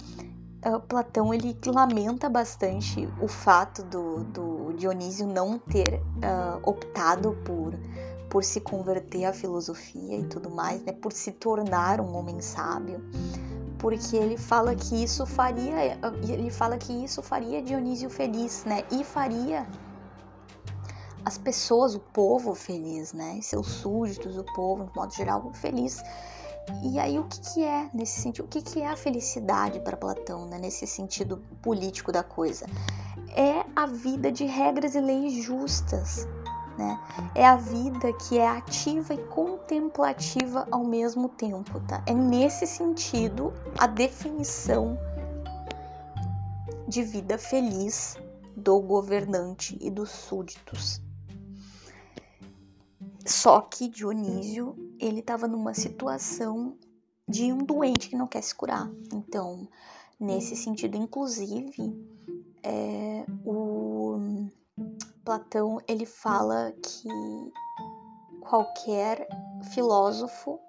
Platão 0.88 1.32
ele 1.32 1.56
lamenta 1.68 2.28
bastante 2.28 3.08
o 3.22 3.28
fato 3.28 3.84
do, 3.84 4.24
do 4.24 4.74
Dionísio 4.74 5.28
não 5.28 5.60
ter 5.60 6.02
uh, 6.02 6.68
optado 6.68 7.38
por 7.46 7.74
por 8.28 8.44
se 8.44 8.60
converter 8.60 9.26
à 9.26 9.34
filosofia 9.34 10.18
e 10.18 10.24
tudo 10.24 10.50
mais, 10.50 10.82
né, 10.82 10.92
por 10.92 11.14
se 11.14 11.32
tornar 11.32 12.02
um 12.02 12.16
homem 12.16 12.42
sábio, 12.42 13.00
porque 13.78 14.18
ele 14.18 14.38
fala 14.38 14.74
que 14.74 15.04
isso 15.04 15.24
faria, 15.28 16.00
ele 16.28 16.50
fala 16.50 16.76
que 16.76 16.92
isso 16.92 17.22
faria 17.22 17.62
Dionísio 17.62 18.10
feliz, 18.10 18.66
né, 18.66 18.86
e 18.92 19.04
faria 19.04 19.68
as 21.26 21.38
pessoas, 21.38 21.96
o 21.96 22.00
povo 22.00 22.54
feliz, 22.54 23.14
né, 23.14 23.40
seus 23.42 23.68
súditos, 23.68 24.38
o 24.38 24.44
povo, 24.44 24.86
de 24.86 24.96
modo 24.96 25.14
geral, 25.14 25.52
feliz. 25.54 26.04
E 26.82 26.98
aí 26.98 27.20
o 27.20 27.26
que, 27.26 27.40
que 27.42 27.64
é 27.64 27.90
nesse 27.94 28.22
sentido? 28.22 28.46
O 28.46 28.48
que, 28.48 28.62
que 28.62 28.82
é 28.82 28.88
a 28.88 28.96
felicidade 28.96 29.80
para 29.82 29.98
Platão, 29.98 30.46
né, 30.46 30.58
nesse 30.58 30.88
sentido 30.88 31.38
político 31.62 32.12
da 32.12 32.24
coisa? 32.24 32.66
É 33.36 33.66
a 33.76 33.86
vida 33.86 34.32
de 34.32 34.46
regras 34.46 34.96
e 34.96 35.02
leis 35.02 35.34
justas, 35.44 36.28
né? 36.78 37.00
É 37.36 37.46
a 37.46 37.56
vida 37.56 38.14
que 38.14 38.38
é 38.38 38.48
ativa 38.48 39.14
e 39.14 39.18
contemplativa 39.18 40.68
ao 40.72 40.84
mesmo 40.84 41.30
tempo, 41.30 41.80
tá? 41.82 42.02
É 42.06 42.14
nesse 42.14 42.66
sentido 42.66 43.54
a 43.78 43.88
definição 43.88 44.98
de 46.88 47.04
vida 47.04 47.38
feliz 47.38 48.18
do 48.56 48.80
governante 48.80 49.78
e 49.82 49.90
dos 49.90 50.10
súditos. 50.10 51.02
Só 53.26 53.62
que 53.62 53.88
Dionísio, 53.88 54.76
ele 55.00 55.20
estava 55.20 55.48
numa 55.48 55.74
situação 55.74 56.78
de 57.28 57.54
um 57.54 57.60
doente 57.60 58.10
que 58.10 58.16
não 58.16 58.28
quer 58.28 58.42
se 58.42 58.54
curar. 58.54 58.92
Então, 59.14 59.68
nesse 60.20 60.56
sentido, 60.56 60.98
inclusive, 60.98 61.72
é, 62.62 63.26
o 63.46 64.18
Platão 65.24 65.80
ele 65.88 66.06
fala 66.06 66.74
que 66.82 67.10
qualquer 68.42 69.28
filósofo, 69.74 70.60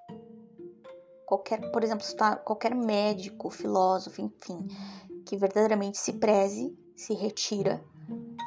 qualquer, 1.26 1.72
por 1.72 1.82
exemplo, 1.82 2.06
qualquer 2.44 2.74
médico, 2.74 3.50
filósofo, 3.50 4.20
enfim, 4.20 4.68
que 5.26 5.36
verdadeiramente 5.36 5.98
se 5.98 6.12
preze, 6.12 6.76
se 6.96 7.14
retira 7.14 7.84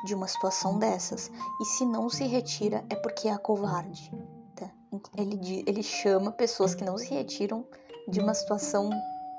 de 0.07 0.15
uma 0.15 0.27
situação 0.27 0.79
dessas. 0.79 1.29
E 1.61 1.65
se 1.65 1.85
não 1.85 2.09
se 2.09 2.25
retira 2.25 2.83
é 2.89 2.95
porque 2.95 3.27
é 3.27 3.37
covarde. 3.37 4.11
Tá? 4.55 4.71
Ele, 5.15 5.63
ele 5.67 5.83
chama 5.83 6.31
pessoas 6.31 6.73
que 6.73 6.83
não 6.83 6.97
se 6.97 7.13
retiram 7.13 7.65
de 8.07 8.19
uma 8.21 8.33
situação 8.33 8.89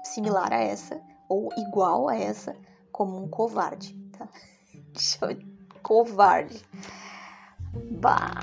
similar 0.04 0.52
a 0.52 0.61
essa 0.61 1.00
ou 1.28 1.48
igual 1.57 2.09
a 2.09 2.16
essa 2.16 2.54
como 2.92 3.16
um 3.16 3.28
covarde. 3.28 3.96
Tá? 4.16 4.28
covarde. 5.83 6.62
Bah, 7.90 8.42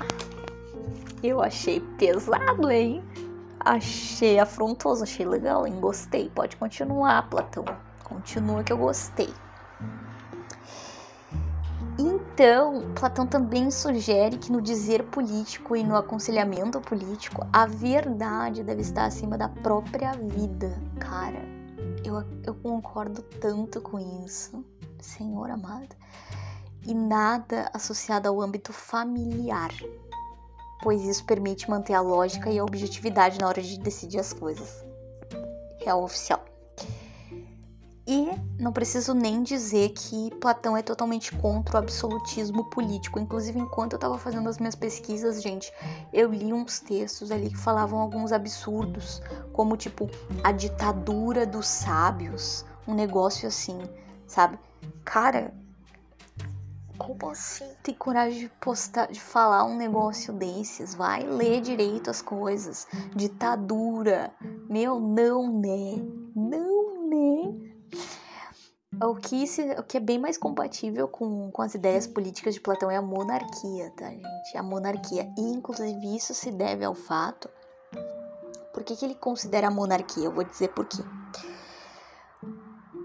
eu 1.22 1.40
achei 1.40 1.80
pesado, 1.98 2.70
hein? 2.70 3.04
Achei 3.60 4.38
afrontoso, 4.38 5.02
achei 5.02 5.26
legal, 5.26 5.66
hein? 5.66 5.80
Gostei. 5.80 6.30
Pode 6.30 6.56
continuar, 6.56 7.28
Platão. 7.28 7.64
Continua 8.04 8.62
que 8.62 8.72
eu 8.72 8.78
gostei. 8.78 9.32
Então, 12.38 12.92
Platão 12.94 13.26
também 13.26 13.70
sugere 13.70 14.36
que 14.36 14.52
no 14.52 14.60
dizer 14.60 15.04
político 15.04 15.74
e 15.74 15.82
no 15.82 15.96
aconselhamento 15.96 16.78
político, 16.82 17.46
a 17.50 17.64
verdade 17.64 18.62
deve 18.62 18.82
estar 18.82 19.06
acima 19.06 19.38
da 19.38 19.48
própria 19.48 20.12
vida. 20.12 20.78
Cara, 21.00 21.40
eu, 22.04 22.22
eu 22.44 22.54
concordo 22.56 23.22
tanto 23.22 23.80
com 23.80 23.98
isso, 24.26 24.62
Senhor 25.00 25.50
amado 25.50 25.96
e 26.84 26.92
nada 26.92 27.70
associado 27.72 28.28
ao 28.28 28.42
âmbito 28.42 28.70
familiar, 28.70 29.70
pois 30.82 31.04
isso 31.04 31.24
permite 31.24 31.70
manter 31.70 31.94
a 31.94 32.02
lógica 32.02 32.50
e 32.50 32.58
a 32.58 32.64
objetividade 32.64 33.40
na 33.40 33.48
hora 33.48 33.62
de 33.62 33.78
decidir 33.80 34.18
as 34.18 34.34
coisas. 34.34 34.84
Real 35.80 36.02
oficial. 36.02 36.44
E 38.06 38.30
não 38.58 38.72
preciso 38.72 39.12
nem 39.14 39.42
dizer 39.42 39.88
que 39.90 40.30
Platão 40.36 40.76
é 40.76 40.82
totalmente 40.82 41.34
contra 41.36 41.74
o 41.74 41.78
absolutismo 41.78 42.70
político. 42.70 43.18
Inclusive, 43.18 43.58
enquanto 43.58 43.94
eu 43.94 43.96
estava 43.96 44.16
fazendo 44.16 44.48
as 44.48 44.58
minhas 44.58 44.76
pesquisas, 44.76 45.42
gente, 45.42 45.72
eu 46.12 46.32
li 46.32 46.52
uns 46.52 46.78
textos 46.78 47.32
ali 47.32 47.50
que 47.50 47.56
falavam 47.56 47.98
alguns 47.98 48.30
absurdos, 48.30 49.20
como 49.52 49.76
tipo 49.76 50.08
a 50.44 50.52
ditadura 50.52 51.44
dos 51.44 51.66
sábios, 51.66 52.64
um 52.86 52.94
negócio 52.94 53.48
assim, 53.48 53.78
sabe? 54.24 54.56
Cara, 55.04 55.52
como 56.96 57.30
assim 57.30 57.66
tem 57.82 57.94
coragem 57.94 58.40
de 58.40 58.48
postar, 58.60 59.06
de 59.06 59.20
falar 59.20 59.64
um 59.64 59.76
negócio 59.76 60.32
desses? 60.32 60.94
Vai 60.94 61.24
ler 61.24 61.60
direito 61.60 62.08
as 62.08 62.22
coisas. 62.22 62.86
Ditadura. 63.14 64.32
Meu, 64.68 64.98
não, 65.00 65.60
né? 65.60 66.02
Não? 66.34 66.65
O 69.02 69.14
que, 69.14 69.46
se, 69.46 69.62
o 69.72 69.82
que 69.82 69.98
é 69.98 70.00
bem 70.00 70.18
mais 70.18 70.38
compatível 70.38 71.06
com, 71.06 71.50
com 71.50 71.62
as 71.62 71.74
ideias 71.74 72.06
políticas 72.06 72.54
de 72.54 72.60
Platão 72.60 72.90
é 72.90 72.96
a 72.96 73.02
monarquia, 73.02 73.92
tá, 73.96 74.08
gente? 74.08 74.56
A 74.56 74.62
monarquia. 74.62 75.30
E, 75.36 75.42
inclusive, 75.52 76.16
isso 76.16 76.32
se 76.32 76.50
deve 76.50 76.84
ao 76.84 76.94
fato. 76.94 77.50
Por 78.72 78.82
que, 78.84 78.96
que 78.96 79.04
ele 79.04 79.14
considera 79.14 79.68
a 79.68 79.70
monarquia? 79.70 80.24
Eu 80.24 80.32
vou 80.32 80.44
dizer 80.44 80.68
por 80.68 80.86
quê. 80.86 81.02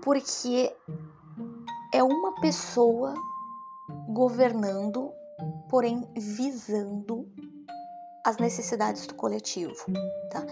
Porque 0.02 0.74
é 1.94 2.02
uma 2.02 2.36
pessoa 2.40 3.14
governando, 4.08 5.12
porém 5.70 6.08
visando 6.16 7.28
as 8.26 8.38
necessidades 8.38 9.08
do 9.08 9.16
coletivo, 9.16 9.74
tá? 10.30 10.46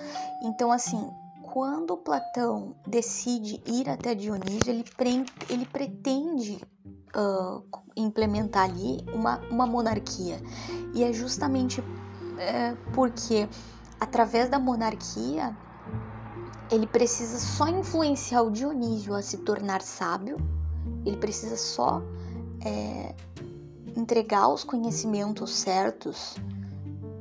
Então, 0.44 0.72
assim, 0.72 1.10
quando 1.52 1.98
Platão 1.98 2.76
decide 2.86 3.62
ir 3.66 3.90
até 3.90 4.14
Dionísio, 4.14 4.70
ele, 4.70 4.86
pre 4.96 5.26
ele 5.50 5.66
pretende 5.66 6.62
uh, 7.16 7.64
implementar 7.96 8.66
ali 8.66 9.04
uma, 9.14 9.40
uma 9.50 9.66
monarquia. 9.66 10.40
E 10.94 11.04
é 11.04 11.12
justamente 11.12 11.84
é, 12.38 12.76
porque, 12.94 13.50
através 14.00 14.50
da 14.50 14.60
monarquia, 14.60 15.56
ele 16.72 16.86
precisa 16.86 17.40
só 17.40 17.68
influenciar 17.68 18.44
o 18.44 18.52
Dionísio 18.52 19.16
a 19.16 19.22
se 19.22 19.38
tornar 19.38 19.82
sábio, 19.82 20.38
ele 21.04 21.18
precisa 21.18 21.58
só 21.58 22.02
é, 22.64 23.16
entregar 23.96 24.48
os 24.50 24.64
conhecimentos 24.64 25.52
certos 25.52 26.36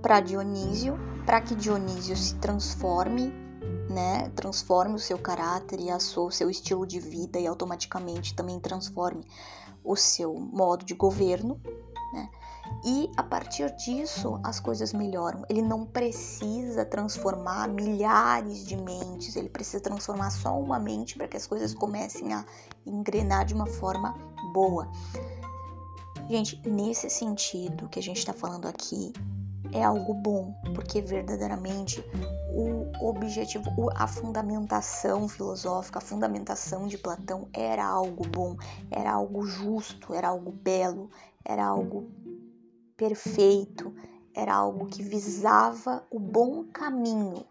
para 0.02 0.20
Dionísio, 0.20 0.98
para 1.24 1.40
que 1.40 1.54
Dionísio 1.54 2.16
se 2.16 2.34
transforme, 2.36 3.47
né? 3.88 4.30
Transforme 4.36 4.94
o 4.94 4.98
seu 4.98 5.18
caráter 5.18 5.80
e 5.80 5.90
a 5.90 5.98
sua, 5.98 6.24
o 6.24 6.32
seu 6.32 6.50
estilo 6.50 6.86
de 6.86 7.00
vida 7.00 7.38
e 7.38 7.46
automaticamente 7.46 8.34
também 8.34 8.60
transforme 8.60 9.24
o 9.82 9.96
seu 9.96 10.34
modo 10.34 10.84
de 10.84 10.94
governo, 10.94 11.60
né? 12.12 12.28
E 12.84 13.10
a 13.16 13.22
partir 13.22 13.74
disso 13.76 14.38
as 14.44 14.60
coisas 14.60 14.92
melhoram. 14.92 15.44
Ele 15.48 15.62
não 15.62 15.86
precisa 15.86 16.84
transformar 16.84 17.68
milhares 17.68 18.66
de 18.66 18.76
mentes, 18.76 19.36
ele 19.36 19.48
precisa 19.48 19.82
transformar 19.82 20.30
só 20.30 20.58
uma 20.58 20.78
mente 20.78 21.16
para 21.16 21.26
que 21.26 21.36
as 21.36 21.46
coisas 21.46 21.74
comecem 21.74 22.32
a 22.34 22.44
engrenar 22.86 23.46
de 23.46 23.54
uma 23.54 23.66
forma 23.66 24.14
boa. 24.52 24.88
Gente, 26.28 26.60
nesse 26.68 27.08
sentido 27.08 27.88
que 27.88 27.98
a 27.98 28.02
gente 28.02 28.18
está 28.18 28.34
falando 28.34 28.68
aqui, 28.68 29.14
é 29.72 29.82
algo 29.82 30.12
bom, 30.12 30.54
porque 30.74 31.00
verdadeiramente 31.00 32.04
o 32.50 33.08
objetivo, 33.08 33.90
a 33.94 34.06
fundamentação 34.06 35.28
filosófica, 35.28 35.98
a 35.98 36.02
fundamentação 36.02 36.86
de 36.86 36.96
Platão 36.96 37.48
era 37.52 37.84
algo 37.86 38.26
bom, 38.28 38.56
era 38.90 39.12
algo 39.12 39.44
justo, 39.44 40.14
era 40.14 40.28
algo 40.28 40.50
belo, 40.50 41.10
era 41.44 41.64
algo 41.64 42.10
perfeito, 42.96 43.94
era 44.34 44.54
algo 44.54 44.86
que 44.86 45.02
visava 45.02 46.04
o 46.10 46.18
bom 46.18 46.64
caminho, 46.64 47.44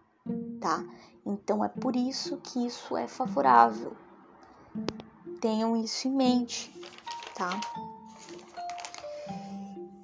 tá? 0.60 0.84
Então 1.26 1.64
é 1.64 1.70
por 1.70 1.96
isso 1.96 2.38
que 2.38 2.66
isso 2.66 2.98
é 2.98 3.08
favorável. 3.08 3.96
Tenham 5.40 5.76
isso 5.78 6.08
em 6.08 6.12
mente, 6.12 6.74
tá? 7.36 7.50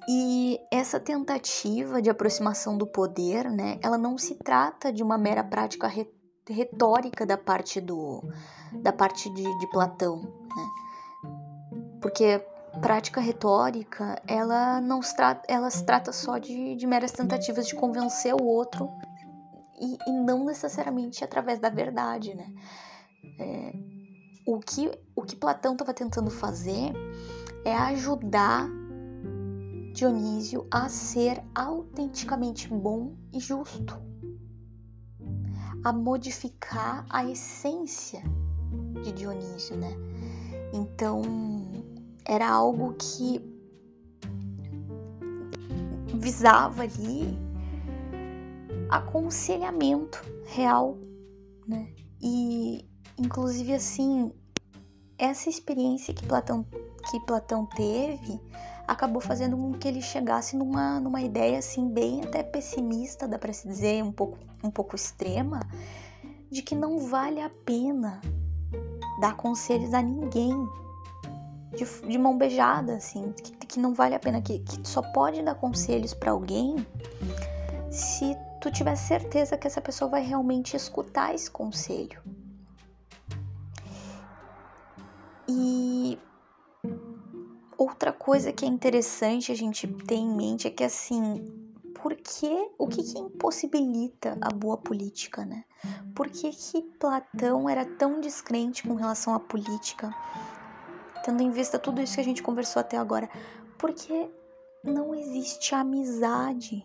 E 0.08 0.60
essa 0.70 1.00
tentativa 1.00 2.02
de 2.02 2.10
aproximação 2.10 2.76
do 2.76 2.86
poder, 2.86 3.50
né, 3.50 3.78
ela 3.82 3.96
não 3.96 4.18
se 4.18 4.34
trata 4.34 4.92
de 4.92 5.02
uma 5.02 5.16
mera 5.16 5.42
prática 5.42 5.90
retórica 6.48 7.24
da 7.24 7.38
parte 7.38 7.80
do 7.80 8.22
da 8.82 8.92
parte 8.92 9.30
de, 9.30 9.58
de 9.58 9.66
Platão, 9.70 10.20
né? 10.22 11.30
Porque 12.02 12.44
prática 12.80 13.20
retórica, 13.20 14.20
ela 14.26 14.80
não 14.80 15.00
se 15.00 15.14
trata, 15.16 15.42
ela 15.48 15.70
se 15.70 15.84
trata 15.84 16.12
só 16.12 16.38
de, 16.38 16.74
de 16.74 16.86
meras 16.86 17.12
tentativas 17.12 17.66
de 17.66 17.74
convencer 17.74 18.34
o 18.34 18.44
outro 18.44 18.90
e, 19.80 19.96
e 20.06 20.12
não 20.12 20.44
necessariamente 20.44 21.24
através 21.24 21.58
da 21.58 21.70
verdade, 21.70 22.34
né? 22.34 22.52
É, 23.38 23.72
o 24.46 24.58
que 24.58 24.90
o 25.16 25.22
que 25.22 25.36
Platão 25.36 25.72
estava 25.72 25.94
tentando 25.94 26.30
fazer 26.30 26.92
é 27.64 27.74
ajudar 27.74 28.68
Dionísio 29.94 30.66
a 30.72 30.88
ser 30.88 31.40
autenticamente 31.54 32.66
bom 32.66 33.14
e 33.32 33.38
justo, 33.38 33.96
a 35.84 35.92
modificar 35.92 37.06
a 37.08 37.24
essência 37.24 38.20
de 39.04 39.12
Dionísio, 39.12 39.76
né? 39.76 39.96
Então, 40.72 41.22
era 42.24 42.50
algo 42.50 42.94
que 42.94 43.40
visava 46.16 46.82
ali 46.82 47.38
aconselhamento 48.90 50.20
real, 50.46 50.98
né? 51.68 51.94
E 52.20 52.84
inclusive 53.16 53.74
assim, 53.74 54.32
essa 55.16 55.48
experiência 55.48 56.12
que 56.12 56.26
Platão 56.26 56.66
que 57.08 57.20
Platão 57.20 57.64
teve 57.64 58.40
acabou 58.86 59.20
fazendo 59.20 59.56
com 59.56 59.72
que 59.72 59.88
ele 59.88 60.02
chegasse 60.02 60.56
numa, 60.56 61.00
numa 61.00 61.20
ideia 61.20 61.58
assim 61.58 61.88
bem 61.88 62.22
até 62.22 62.42
pessimista, 62.42 63.26
dá 63.26 63.38
para 63.38 63.52
se 63.52 63.66
dizer, 63.66 64.02
um 64.02 64.12
pouco 64.12 64.38
um 64.62 64.70
pouco 64.70 64.96
extrema, 64.96 65.60
de 66.50 66.62
que 66.62 66.74
não 66.74 66.98
vale 66.98 67.40
a 67.40 67.50
pena 67.50 68.20
dar 69.20 69.36
conselhos 69.36 69.92
a 69.92 70.00
ninguém 70.00 70.52
de, 71.76 71.84
de 72.08 72.18
mão 72.18 72.38
beijada, 72.38 72.94
assim, 72.96 73.32
que, 73.32 73.66
que, 73.66 73.80
não 73.80 73.92
vale 73.92 74.14
a 74.14 74.18
pena, 74.18 74.40
que, 74.40 74.60
que 74.60 74.88
só 74.88 75.02
pode 75.02 75.42
dar 75.42 75.54
conselhos 75.56 76.14
para 76.14 76.30
alguém 76.30 76.76
se 77.90 78.36
tu 78.60 78.70
tiver 78.70 78.96
certeza 78.96 79.56
que 79.56 79.66
essa 79.66 79.80
pessoa 79.80 80.10
vai 80.10 80.24
realmente 80.24 80.76
escutar 80.76 81.34
esse 81.34 81.50
conselho. 81.50 82.22
E 85.48 86.18
outra 87.76 88.12
coisa 88.12 88.52
que 88.52 88.64
é 88.64 88.68
interessante 88.68 89.52
a 89.52 89.54
gente 89.54 89.86
ter 89.86 90.16
em 90.16 90.34
mente 90.34 90.66
é 90.66 90.70
que 90.70 90.84
assim, 90.84 91.44
por 91.94 92.14
que, 92.16 92.70
o 92.78 92.86
que, 92.86 93.02
que 93.02 93.18
impossibilita 93.18 94.36
a 94.40 94.52
boa 94.52 94.76
política, 94.76 95.44
né? 95.44 95.64
Por 96.14 96.28
que, 96.28 96.50
que 96.50 96.82
Platão 96.82 97.68
era 97.68 97.84
tão 97.84 98.20
descrente 98.20 98.86
com 98.86 98.94
relação 98.94 99.34
à 99.34 99.40
política, 99.40 100.14
tendo 101.24 101.42
em 101.42 101.50
vista 101.50 101.78
tudo 101.78 102.02
isso 102.02 102.14
que 102.14 102.20
a 102.20 102.24
gente 102.24 102.42
conversou 102.42 102.80
até 102.80 102.96
agora? 102.96 103.28
Porque 103.78 104.30
não 104.82 105.14
existe 105.14 105.74
amizade 105.74 106.82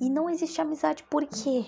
e 0.00 0.10
não 0.10 0.28
existe 0.28 0.60
amizade 0.60 1.04
por 1.04 1.24
quê? 1.26 1.66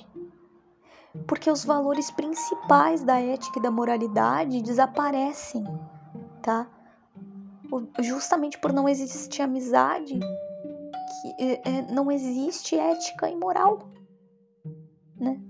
Porque 1.28 1.48
os 1.48 1.64
valores 1.64 2.10
principais 2.10 3.04
da 3.04 3.20
ética 3.20 3.60
e 3.60 3.62
da 3.62 3.70
moralidade 3.70 4.60
desaparecem, 4.60 5.64
tá? 6.42 6.68
Justamente 8.00 8.58
por 8.58 8.72
não 8.72 8.88
existir 8.88 9.42
amizade, 9.42 10.18
que, 10.18 11.42
é, 11.42 11.60
é, 11.64 11.82
não 11.92 12.10
existe 12.10 12.76
ética 12.76 13.28
e 13.28 13.36
moral, 13.36 13.88
né? 15.16 15.40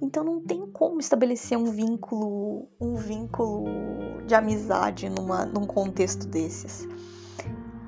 Então 0.00 0.24
não 0.24 0.40
tem 0.40 0.66
como 0.70 0.98
estabelecer 0.98 1.56
um 1.56 1.66
vínculo, 1.66 2.68
um 2.80 2.96
vínculo 2.96 3.64
de 4.26 4.34
amizade 4.34 5.08
numa, 5.08 5.44
num 5.44 5.66
contexto 5.66 6.26
desses. 6.26 6.88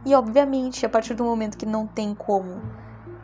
E 0.04 0.14
obviamente, 0.14 0.86
a 0.86 0.88
partir 0.88 1.14
do 1.14 1.24
momento 1.24 1.58
que 1.58 1.66
não 1.66 1.86
tem 1.86 2.14
como 2.14 2.62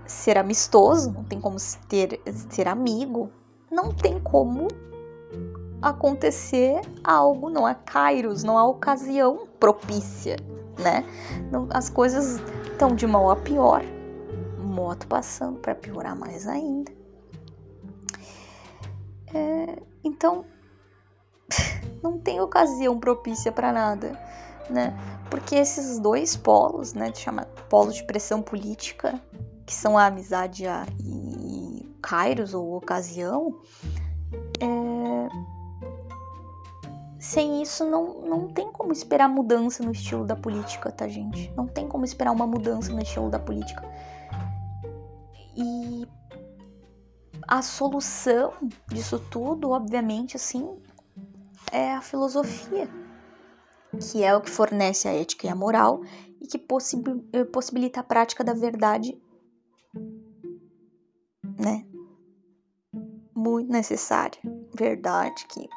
ser 0.05 0.37
amistoso, 0.37 1.13
não 1.13 1.25
tem 1.25 1.41
como 1.41 1.57
ter, 1.89 2.21
ser 2.51 2.67
amigo, 2.67 3.31
não 3.71 3.95
tem 3.95 4.19
como 4.19 4.67
acontecer 5.81 6.81
algo, 7.05 7.49
não 7.49 7.65
há 7.65 7.75
kairos, 7.75 8.43
não 8.43 8.59
há 8.59 8.67
ocasião 8.67 9.47
propícia, 9.63 10.35
né? 10.77 11.05
Não, 11.53 11.69
as 11.71 11.89
coisas 11.89 12.41
estão 12.65 12.97
de 12.97 13.07
mal 13.07 13.31
a 13.31 13.37
pior, 13.37 13.81
moto 14.59 15.07
passando 15.07 15.61
para 15.61 15.73
piorar 15.73 16.17
mais 16.17 16.49
ainda. 16.49 16.91
É, 19.33 19.81
então, 20.03 20.45
não 22.03 22.19
tem 22.19 22.41
ocasião 22.41 22.99
propícia 22.99 23.53
para 23.53 23.73
nada, 23.73 24.19
né? 24.69 24.93
Porque 25.31 25.55
esses 25.55 26.01
dois 26.01 26.37
polos, 26.37 26.93
né, 26.93 27.15
chama 27.15 27.45
polo 27.71 27.93
de 27.93 28.03
pressão 28.03 28.43
política, 28.43 29.23
que 29.65 29.73
são 29.73 29.97
a 29.97 30.07
amizade 30.07 30.65
e 30.99 31.89
kairos 32.03 32.53
ou 32.53 32.75
ocasião, 32.75 33.61
é... 34.61 35.53
sem 37.23 37.63
isso 37.63 37.89
não, 37.89 38.21
não 38.23 38.49
tem 38.49 38.73
como 38.73 38.93
esperar 38.93 39.29
mudança 39.29 39.81
no 39.85 39.93
estilo 39.93 40.27
da 40.27 40.35
política, 40.35 40.91
tá, 40.91 41.07
gente? 41.07 41.53
Não 41.57 41.69
tem 41.69 41.87
como 41.87 42.05
esperar 42.05 42.33
uma 42.33 42.49
mudança 42.49 42.93
no 42.93 43.01
estilo 43.01 43.31
da 43.31 43.39
política. 43.39 43.89
E 45.57 46.05
a 47.47 47.63
solução 47.63 48.53
disso 48.89 49.21
tudo, 49.31 49.71
obviamente, 49.71 50.35
assim, 50.35 50.69
é 51.71 51.93
a 51.93 52.01
filosofia, 52.01 52.89
que 54.01 54.25
é 54.25 54.35
o 54.35 54.41
que 54.41 54.51
fornece 54.51 55.07
a 55.07 55.13
ética 55.13 55.47
e 55.47 55.51
a 55.51 55.55
moral 55.55 56.03
e 56.41 56.49
que 56.49 56.59
possibilita 56.59 58.01
a 58.01 58.05
prática 58.05 58.43
da 58.43 58.53
verdade 58.53 59.17
né? 61.57 61.87
Muito 63.33 63.71
necessária. 63.71 64.41
Verdade 64.75 65.47
que 65.47 65.69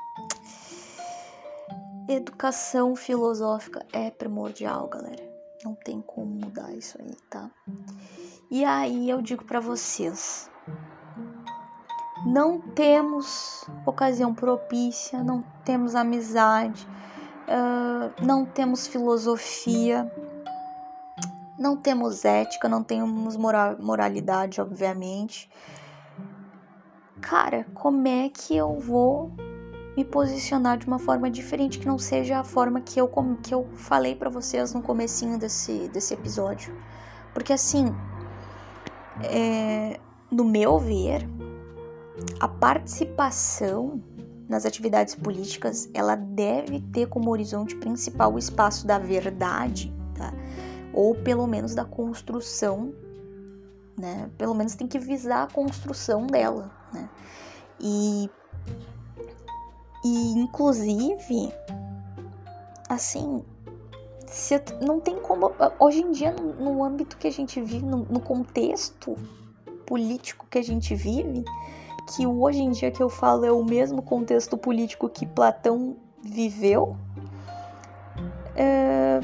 educação 2.08 2.96
filosófica 2.96 3.86
é 3.92 4.10
primordial, 4.10 4.88
galera. 4.88 5.24
Não 5.64 5.74
tem 5.76 6.02
como 6.02 6.28
mudar 6.28 6.72
isso 6.74 6.98
aí, 7.02 7.16
tá? 7.30 7.50
E 8.52 8.64
aí 8.64 9.10
eu 9.10 9.22
digo 9.22 9.44
para 9.44 9.60
vocês, 9.60 10.50
não 12.26 12.60
temos 12.60 13.66
ocasião 13.86 14.34
propícia, 14.34 15.24
não 15.24 15.44
temos 15.64 15.96
amizade, 15.96 16.88
não 18.22 18.46
temos 18.46 18.88
filosofia 18.88 20.12
não 21.58 21.78
temos 21.78 22.26
ética, 22.26 22.68
não 22.68 22.84
temos 22.84 23.38
moral, 23.38 23.78
moralidade, 23.80 24.60
obviamente. 24.60 25.50
Cara, 27.22 27.66
como 27.74 28.08
é 28.08 28.30
que 28.30 28.56
eu 28.56 28.78
vou 28.80 29.32
me 29.96 30.04
posicionar 30.04 30.78
de 30.78 30.88
uma 30.88 31.00
forma 31.00 31.30
diferente 31.30 31.80
que 31.80 31.88
não 31.88 31.98
seja 31.98 32.40
a 32.40 32.44
forma 32.44 32.82
que 32.82 33.00
eu, 33.00 33.10
que 33.42 33.54
eu 33.54 33.68
falei 33.76 34.16
para 34.16 34.30
vocês 34.30 34.74
no 34.74 34.82
comecinho 34.82 35.38
desse, 35.38 35.88
desse 35.90 36.14
episódio? 36.14 36.76
Porque 37.34 37.54
assim, 37.54 37.86
é, 39.24 40.00
no 40.32 40.44
meu 40.44 40.78
ver, 40.80 41.28
a 42.40 42.48
participação 42.48 44.02
nas 44.48 44.66
atividades 44.66 45.16
políticas, 45.16 45.90
ela 45.94 46.16
deve 46.16 46.80
ter 46.80 47.08
como 47.08 47.32
horizonte 47.32 47.76
principal 47.76 48.34
o 48.34 48.38
espaço 48.38 48.86
da 48.86 49.00
verdade, 49.00 49.94
tá? 50.14 50.32
ou 50.94 51.16
pelo 51.16 51.46
menos 51.48 51.76
da 51.76 51.84
construção, 51.84 52.94
né? 53.98 54.30
Pelo 54.38 54.54
menos 54.54 54.76
tem 54.76 54.88
que 54.88 55.00
visar 55.00 55.44
a 55.44 55.48
construção 55.48 56.28
dela, 56.28 56.72
né? 56.94 57.10
E, 57.80 58.30
e 60.06 60.34
inclusive, 60.34 61.52
assim, 62.88 63.44
se, 64.28 64.62
não 64.80 65.00
tem 65.00 65.20
como. 65.20 65.52
Hoje 65.80 66.02
em 66.02 66.12
dia, 66.12 66.32
no, 66.32 66.54
no 66.54 66.84
âmbito 66.84 67.18
que 67.18 67.28
a 67.28 67.32
gente 67.32 67.60
vive, 67.60 67.84
no, 67.84 68.06
no 68.08 68.20
contexto 68.20 69.18
político 69.88 70.46
que 70.48 70.60
a 70.60 70.64
gente 70.64 70.94
vive, 70.94 71.44
que 72.14 72.28
hoje 72.28 72.62
em 72.62 72.70
dia 72.70 72.92
que 72.92 73.02
eu 73.02 73.10
falo 73.10 73.46
é 73.46 73.52
o 73.52 73.66
mesmo 73.66 74.04
contexto 74.04 74.56
político 74.56 75.10
que 75.10 75.26
Platão 75.26 75.96
viveu, 76.22 76.96
é, 78.56 79.20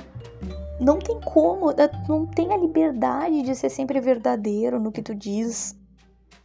não 0.79 0.97
tem 0.97 1.21
como, 1.21 1.69
é, 1.69 1.91
não 2.09 2.25
tem 2.25 2.51
a 2.51 2.57
liberdade 2.57 3.43
de 3.43 3.53
ser 3.53 3.69
sempre 3.69 4.01
verdadeiro 4.01 4.79
no 4.79 4.91
que 4.91 5.03
tu 5.03 5.13
diz 5.13 5.79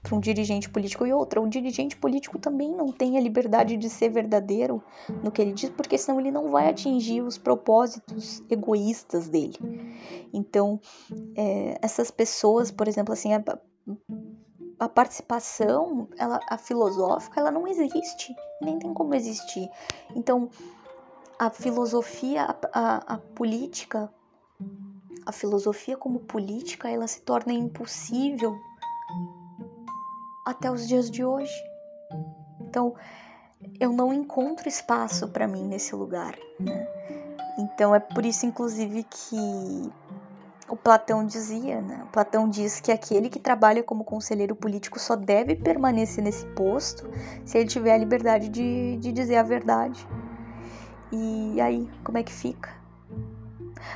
para 0.06 0.14
um 0.14 0.20
dirigente 0.20 0.70
político 0.70 1.04
e 1.04 1.12
outra. 1.12 1.40
O 1.40 1.48
dirigente 1.48 1.96
político 1.96 2.38
também 2.38 2.70
não 2.70 2.92
tem 2.92 3.18
a 3.18 3.20
liberdade 3.20 3.76
de 3.76 3.90
ser 3.90 4.08
verdadeiro 4.08 4.80
no 5.22 5.32
que 5.32 5.42
ele 5.42 5.52
diz, 5.52 5.68
porque 5.70 5.98
senão 5.98 6.20
ele 6.20 6.30
não 6.30 6.48
vai 6.52 6.68
atingir 6.68 7.22
os 7.22 7.36
propósitos 7.36 8.40
egoístas 8.48 9.28
dele. 9.28 9.58
Então, 10.32 10.80
é, 11.34 11.76
essas 11.82 12.08
pessoas, 12.12 12.70
por 12.70 12.86
exemplo, 12.86 13.12
assim, 13.12 13.34
a, 13.34 13.42
a 14.78 14.88
participação, 14.88 16.08
ela, 16.16 16.38
a 16.48 16.56
filosófica, 16.56 17.40
ela 17.40 17.50
não 17.50 17.66
existe, 17.66 18.32
nem 18.62 18.78
tem 18.78 18.94
como 18.94 19.12
existir. 19.12 19.68
Então, 20.14 20.48
a 21.36 21.50
filosofia, 21.50 22.44
a, 22.44 22.56
a, 22.72 23.14
a 23.14 23.18
política 23.18 24.08
a 25.24 25.32
filosofia 25.32 25.96
como 25.96 26.20
política 26.20 26.88
ela 26.88 27.08
se 27.08 27.20
torna 27.22 27.52
impossível 27.52 28.56
até 30.46 30.70
os 30.70 30.86
dias 30.86 31.10
de 31.10 31.24
hoje. 31.24 31.52
Então, 32.60 32.94
eu 33.80 33.92
não 33.92 34.12
encontro 34.12 34.68
espaço 34.68 35.28
para 35.28 35.48
mim 35.48 35.64
nesse 35.64 35.94
lugar, 35.96 36.38
né? 36.60 36.86
Então 37.58 37.92
é 37.92 37.98
por 37.98 38.24
isso, 38.24 38.46
inclusive, 38.46 39.02
que 39.02 39.92
o 40.68 40.76
Platão 40.76 41.26
dizia, 41.26 41.80
né? 41.80 42.02
O 42.04 42.12
Platão 42.12 42.48
diz 42.48 42.80
que 42.80 42.92
aquele 42.92 43.28
que 43.28 43.40
trabalha 43.40 43.82
como 43.82 44.04
conselheiro 44.04 44.54
político 44.54 45.00
só 45.00 45.16
deve 45.16 45.56
permanecer 45.56 46.22
nesse 46.22 46.46
posto 46.46 47.08
se 47.44 47.58
ele 47.58 47.68
tiver 47.68 47.94
a 47.94 47.98
liberdade 47.98 48.48
de, 48.48 48.98
de 48.98 49.10
dizer 49.10 49.36
a 49.36 49.42
verdade. 49.42 50.06
E 51.10 51.60
aí, 51.60 51.90
como 52.04 52.18
é 52.18 52.22
que 52.22 52.32
fica? 52.32 52.85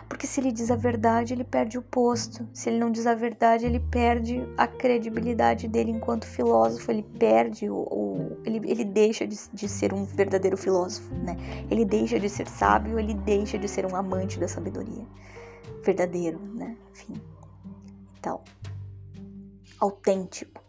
Porque 0.09 0.27
se 0.27 0.41
ele 0.41 0.53
diz 0.53 0.71
a 0.71 0.77
verdade, 0.77 1.33
ele 1.33 1.45
perde 1.45 1.79
o 1.79 1.83
posto. 1.83 2.49
Se 2.53 2.69
ele 2.69 2.79
não 2.79 2.91
diz 2.91 3.07
a 3.07 3.15
verdade, 3.15 3.67
ele 3.67 3.81
perde 3.81 4.43
a 4.57 4.67
credibilidade 4.67 5.69
dele 5.69 5.91
enquanto 5.91 6.27
filósofo. 6.27 6.91
Ele 6.91 7.03
perde 7.03 7.69
o. 7.69 7.77
o 7.77 8.37
ele, 8.45 8.61
ele 8.71 8.85
deixa 8.85 9.27
de, 9.27 9.37
de 9.53 9.69
ser 9.69 9.93
um 9.93 10.05
verdadeiro 10.05 10.57
filósofo, 10.57 11.13
né? 11.15 11.37
Ele 11.71 11.85
deixa 11.85 12.19
de 12.19 12.29
ser 12.29 12.49
sábio, 12.49 12.99
ele 12.99 13.15
deixa 13.15 13.59
de 13.59 13.69
ser 13.69 13.87
um 13.87 13.97
amante 13.97 14.39
da 14.39 14.49
sabedoria 14.49 15.05
verdadeiro, 15.83 16.39
né? 16.55 16.77
Enfim, 16.93 17.15
tal, 18.21 18.45
autêntico. 19.79 20.63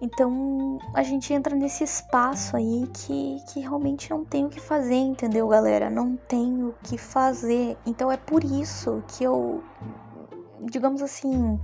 Então 0.00 0.78
a 0.94 1.02
gente 1.02 1.32
entra 1.32 1.56
nesse 1.56 1.82
espaço 1.82 2.56
aí 2.56 2.88
que, 2.94 3.42
que 3.48 3.60
realmente 3.60 4.10
não 4.10 4.24
tem 4.24 4.46
o 4.46 4.48
que 4.48 4.60
fazer, 4.60 4.94
entendeu, 4.94 5.48
galera? 5.48 5.90
Não 5.90 6.16
tem 6.16 6.62
o 6.62 6.74
que 6.84 6.96
fazer. 6.96 7.76
Então 7.84 8.10
é 8.10 8.16
por 8.16 8.44
isso 8.44 9.02
que 9.08 9.24
eu, 9.24 9.62
digamos 10.62 11.02
assim, 11.02 11.58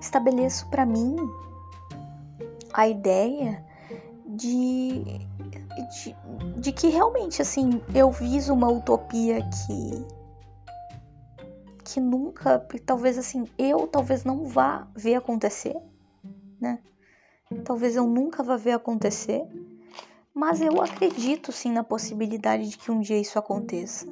estabeleço 0.00 0.66
para 0.68 0.84
mim 0.84 1.16
a 2.74 2.86
ideia 2.86 3.64
de, 4.26 5.02
de, 5.90 6.16
de 6.58 6.72
que 6.72 6.88
realmente, 6.88 7.40
assim, 7.40 7.80
eu 7.94 8.10
viso 8.10 8.52
uma 8.52 8.68
utopia 8.68 9.40
que 9.42 10.16
que 11.86 12.00
nunca, 12.00 12.58
talvez 12.84 13.16
assim, 13.16 13.44
eu 13.56 13.86
talvez 13.86 14.24
não 14.24 14.44
vá 14.44 14.88
ver 14.94 15.14
acontecer, 15.14 15.76
né? 16.60 16.80
Talvez 17.64 17.94
eu 17.94 18.06
nunca 18.06 18.42
vá 18.42 18.56
ver 18.56 18.72
acontecer, 18.72 19.46
mas 20.34 20.60
eu 20.60 20.82
acredito 20.82 21.52
sim 21.52 21.70
na 21.70 21.84
possibilidade 21.84 22.68
de 22.68 22.76
que 22.76 22.90
um 22.90 23.00
dia 23.00 23.18
isso 23.18 23.38
aconteça. 23.38 24.06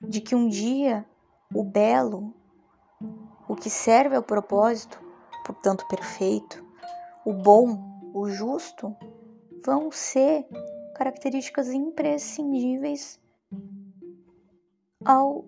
De 0.00 0.20
que 0.20 0.34
um 0.34 0.48
dia 0.48 1.04
o 1.52 1.64
belo, 1.64 2.32
o 3.48 3.56
que 3.56 3.68
serve 3.68 4.16
ao 4.16 4.22
propósito, 4.22 5.00
portanto 5.44 5.86
perfeito, 5.88 6.64
o 7.24 7.32
bom, 7.32 8.00
o 8.14 8.28
justo, 8.28 8.96
vão 9.64 9.90
ser 9.90 10.46
características 10.94 11.68
imprescindíveis 11.68 13.20
ao 15.04 15.44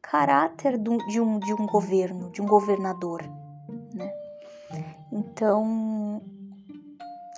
caráter 0.00 0.78
de 0.78 1.20
um, 1.20 1.38
de 1.38 1.52
um 1.52 1.66
governo, 1.66 2.30
de 2.30 2.40
um 2.40 2.46
governador? 2.46 3.22
Então, 5.14 6.20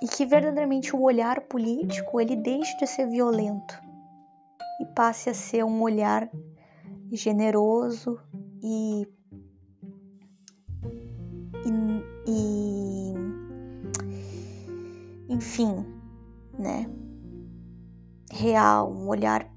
e 0.01 0.07
que 0.07 0.25
verdadeiramente 0.25 0.95
o 0.95 1.01
olhar 1.03 1.41
político 1.41 2.19
ele 2.19 2.35
deixe 2.35 2.75
de 2.79 2.87
ser 2.87 3.07
violento 3.07 3.79
e 4.81 4.85
passe 4.95 5.29
a 5.29 5.33
ser 5.35 5.63
um 5.63 5.83
olhar 5.83 6.27
generoso 7.11 8.19
e, 8.63 9.07
e, 11.67 11.69
e 12.27 13.13
enfim, 15.29 15.85
né? 16.57 16.89
Real, 18.31 18.91
um 18.91 19.07
olhar 19.07 19.47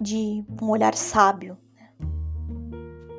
de 0.00 0.44
um 0.62 0.70
olhar 0.70 0.94
sábio 0.94 1.58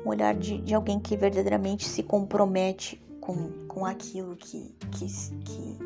um 0.06 0.08
olhar 0.08 0.34
de, 0.34 0.62
de 0.62 0.74
alguém 0.74 1.00
que 1.00 1.16
verdadeiramente 1.16 1.84
se 1.84 2.02
compromete 2.02 3.04
com, 3.26 3.50
com 3.66 3.84
aquilo 3.84 4.36
que 4.36 4.72
que 4.92 5.06
que, 5.44 5.78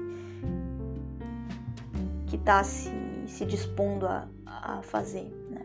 que 2.26 2.38
tá 2.38 2.62
se, 2.62 2.92
se 3.26 3.46
dispondo 3.46 4.06
a, 4.06 4.28
a 4.46 4.82
fazer, 4.82 5.24
né? 5.48 5.64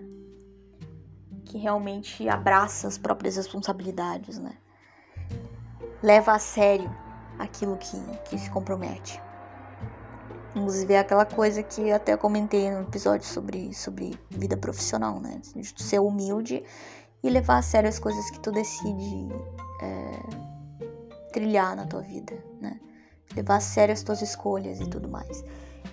Que 1.43 1.57
realmente 1.57 2.27
abraça 2.29 2.87
as 2.87 2.97
próprias 2.97 3.35
responsabilidades, 3.35 4.39
né? 4.39 4.57
Leva 6.01 6.31
a 6.31 6.39
sério 6.39 6.89
aquilo 7.37 7.75
que, 7.77 7.99
que 8.29 8.37
se 8.37 8.49
compromete. 8.49 9.21
Inclusive 10.55 10.93
é 10.93 10.99
aquela 10.99 11.25
coisa 11.25 11.61
que 11.61 11.91
até 11.91 12.15
comentei 12.15 12.71
no 12.71 12.83
episódio 12.83 13.27
sobre, 13.27 13.73
sobre 13.73 14.17
vida 14.29 14.55
profissional, 14.55 15.19
né? 15.19 15.41
De 15.53 15.83
ser 15.83 15.99
humilde 15.99 16.63
e 17.21 17.29
levar 17.29 17.57
a 17.57 17.61
sério 17.61 17.89
as 17.89 17.99
coisas 17.99 18.29
que 18.31 18.39
tu 18.39 18.51
decide 18.51 19.27
é, 19.81 20.54
trilhar 21.35 21.75
na 21.75 21.85
tua 21.85 22.01
vida, 22.01 22.41
né? 22.61 22.79
Levar 23.35 23.57
a 23.57 23.59
sério 23.59 23.91
as 23.91 24.01
tuas 24.01 24.21
escolhas 24.21 24.79
e 24.79 24.89
tudo 24.89 25.09
mais. 25.09 25.43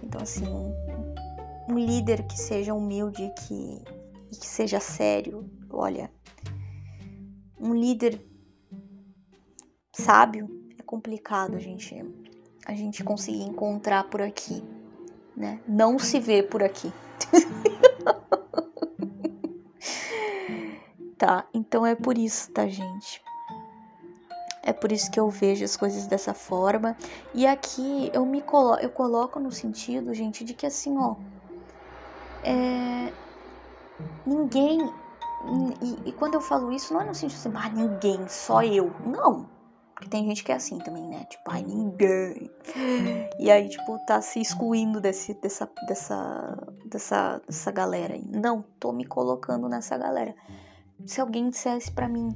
Então, 0.00 0.22
assim, 0.22 0.46
um, 0.46 0.72
um 1.68 1.76
líder 1.76 2.24
que 2.28 2.38
seja 2.38 2.72
humilde 2.72 3.28
que, 3.40 3.82
e 4.30 4.36
que 4.36 4.46
seja 4.46 4.78
sério, 4.78 5.50
olha, 5.68 6.08
um 7.58 7.74
líder 7.74 8.24
sábio 9.92 10.48
é 10.78 10.82
complicado 10.84 11.56
a 11.56 11.58
gente, 11.58 11.92
a 12.64 12.72
gente 12.72 13.02
conseguir 13.02 13.42
encontrar 13.42 14.04
por 14.04 14.22
aqui, 14.22 14.62
né? 15.36 15.60
Não 15.66 15.98
se 15.98 16.20
vê 16.20 16.44
por 16.44 16.62
aqui. 16.62 16.92
tá? 21.18 21.48
Então 21.52 21.84
é 21.84 21.96
por 21.96 22.16
isso, 22.16 22.48
tá, 22.52 22.68
gente? 22.68 23.20
É 24.62 24.72
por 24.72 24.92
isso 24.92 25.10
que 25.10 25.18
eu 25.18 25.28
vejo 25.28 25.64
as 25.64 25.76
coisas 25.76 26.06
dessa 26.06 26.32
forma. 26.32 26.96
E 27.34 27.46
aqui 27.46 28.10
eu 28.12 28.24
me 28.24 28.40
colo 28.40 28.76
eu 28.76 28.90
coloco 28.90 29.40
no 29.40 29.50
sentido, 29.50 30.14
gente, 30.14 30.44
de 30.44 30.54
que 30.54 30.66
assim, 30.66 30.96
ó. 30.96 31.16
É... 32.42 33.12
Ninguém. 34.24 34.78
E, 35.82 36.10
e, 36.10 36.12
quando 36.12 36.34
eu 36.34 36.40
falo 36.40 36.70
isso, 36.70 36.94
não 36.94 37.00
é 37.00 37.04
no 37.04 37.14
sentido 37.14 37.38
assim, 37.38 37.52
ah, 37.54 37.68
ninguém, 37.70 38.28
só 38.28 38.62
eu. 38.62 38.92
Não. 39.04 39.48
Porque 39.92 40.08
tem 40.08 40.24
gente 40.26 40.44
que 40.44 40.52
é 40.52 40.54
assim 40.54 40.78
também, 40.78 41.08
né? 41.08 41.24
Tipo, 41.28 41.50
ai, 41.50 41.62
ninguém. 41.62 42.50
E 43.38 43.50
aí, 43.50 43.68
tipo, 43.68 43.98
tá 44.06 44.20
se 44.20 44.40
excluindo 44.40 45.00
desse, 45.00 45.34
dessa, 45.34 45.68
dessa, 45.86 46.56
dessa, 46.86 47.42
dessa 47.46 47.70
galera 47.72 48.14
aí. 48.14 48.24
Não, 48.28 48.64
tô 48.78 48.92
me 48.92 49.04
colocando 49.04 49.68
nessa 49.68 49.98
galera 49.98 50.34
se 51.06 51.20
alguém 51.20 51.50
dissesse 51.50 51.90
para 51.90 52.08
mim: 52.08 52.28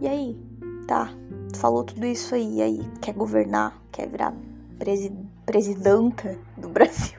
"E 0.00 0.08
aí, 0.08 0.51
tá, 0.92 1.08
falou 1.56 1.84
tudo 1.84 2.04
isso 2.04 2.34
aí, 2.34 2.60
aí, 2.60 2.80
quer 3.00 3.14
governar, 3.14 3.80
quer 3.90 4.06
virar 4.10 4.34
presi 4.78 5.10
presidenta 5.46 6.38
do 6.58 6.68
Brasil?" 6.68 7.18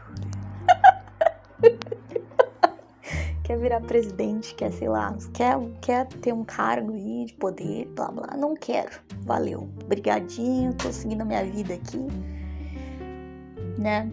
quer 3.43 3.57
virar 3.57 3.82
presidente, 3.82 4.53
quer, 4.53 4.71
sei 4.71 4.88
lá, 4.88 5.17
quer, 5.34 5.57
quer 5.82 6.05
ter 6.05 6.32
um 6.32 6.43
cargo 6.43 6.93
aí 6.93 7.26
de 7.26 7.34
poder, 7.34 7.88
blá 7.95 8.11
blá. 8.11 8.38
Não 8.38 8.53
quero. 8.53 8.91
Valeu. 9.21 9.67
Brigadinho, 9.88 10.76
tô 10.76 10.93
seguindo 10.93 11.21
a 11.21 11.26
minha 11.26 11.43
vida 11.43 11.74
aqui. 11.74 12.07
Né? 13.80 14.11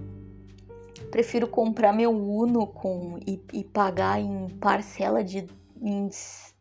Prefiro 1.11 1.47
comprar 1.47 1.93
meu 1.93 2.11
Uno 2.13 2.67
com, 2.67 3.19
e, 3.27 3.39
e 3.53 3.63
pagar 3.63 4.19
em 4.21 4.49
parcela 4.59 5.23
de 5.23 5.47
em 5.83 6.09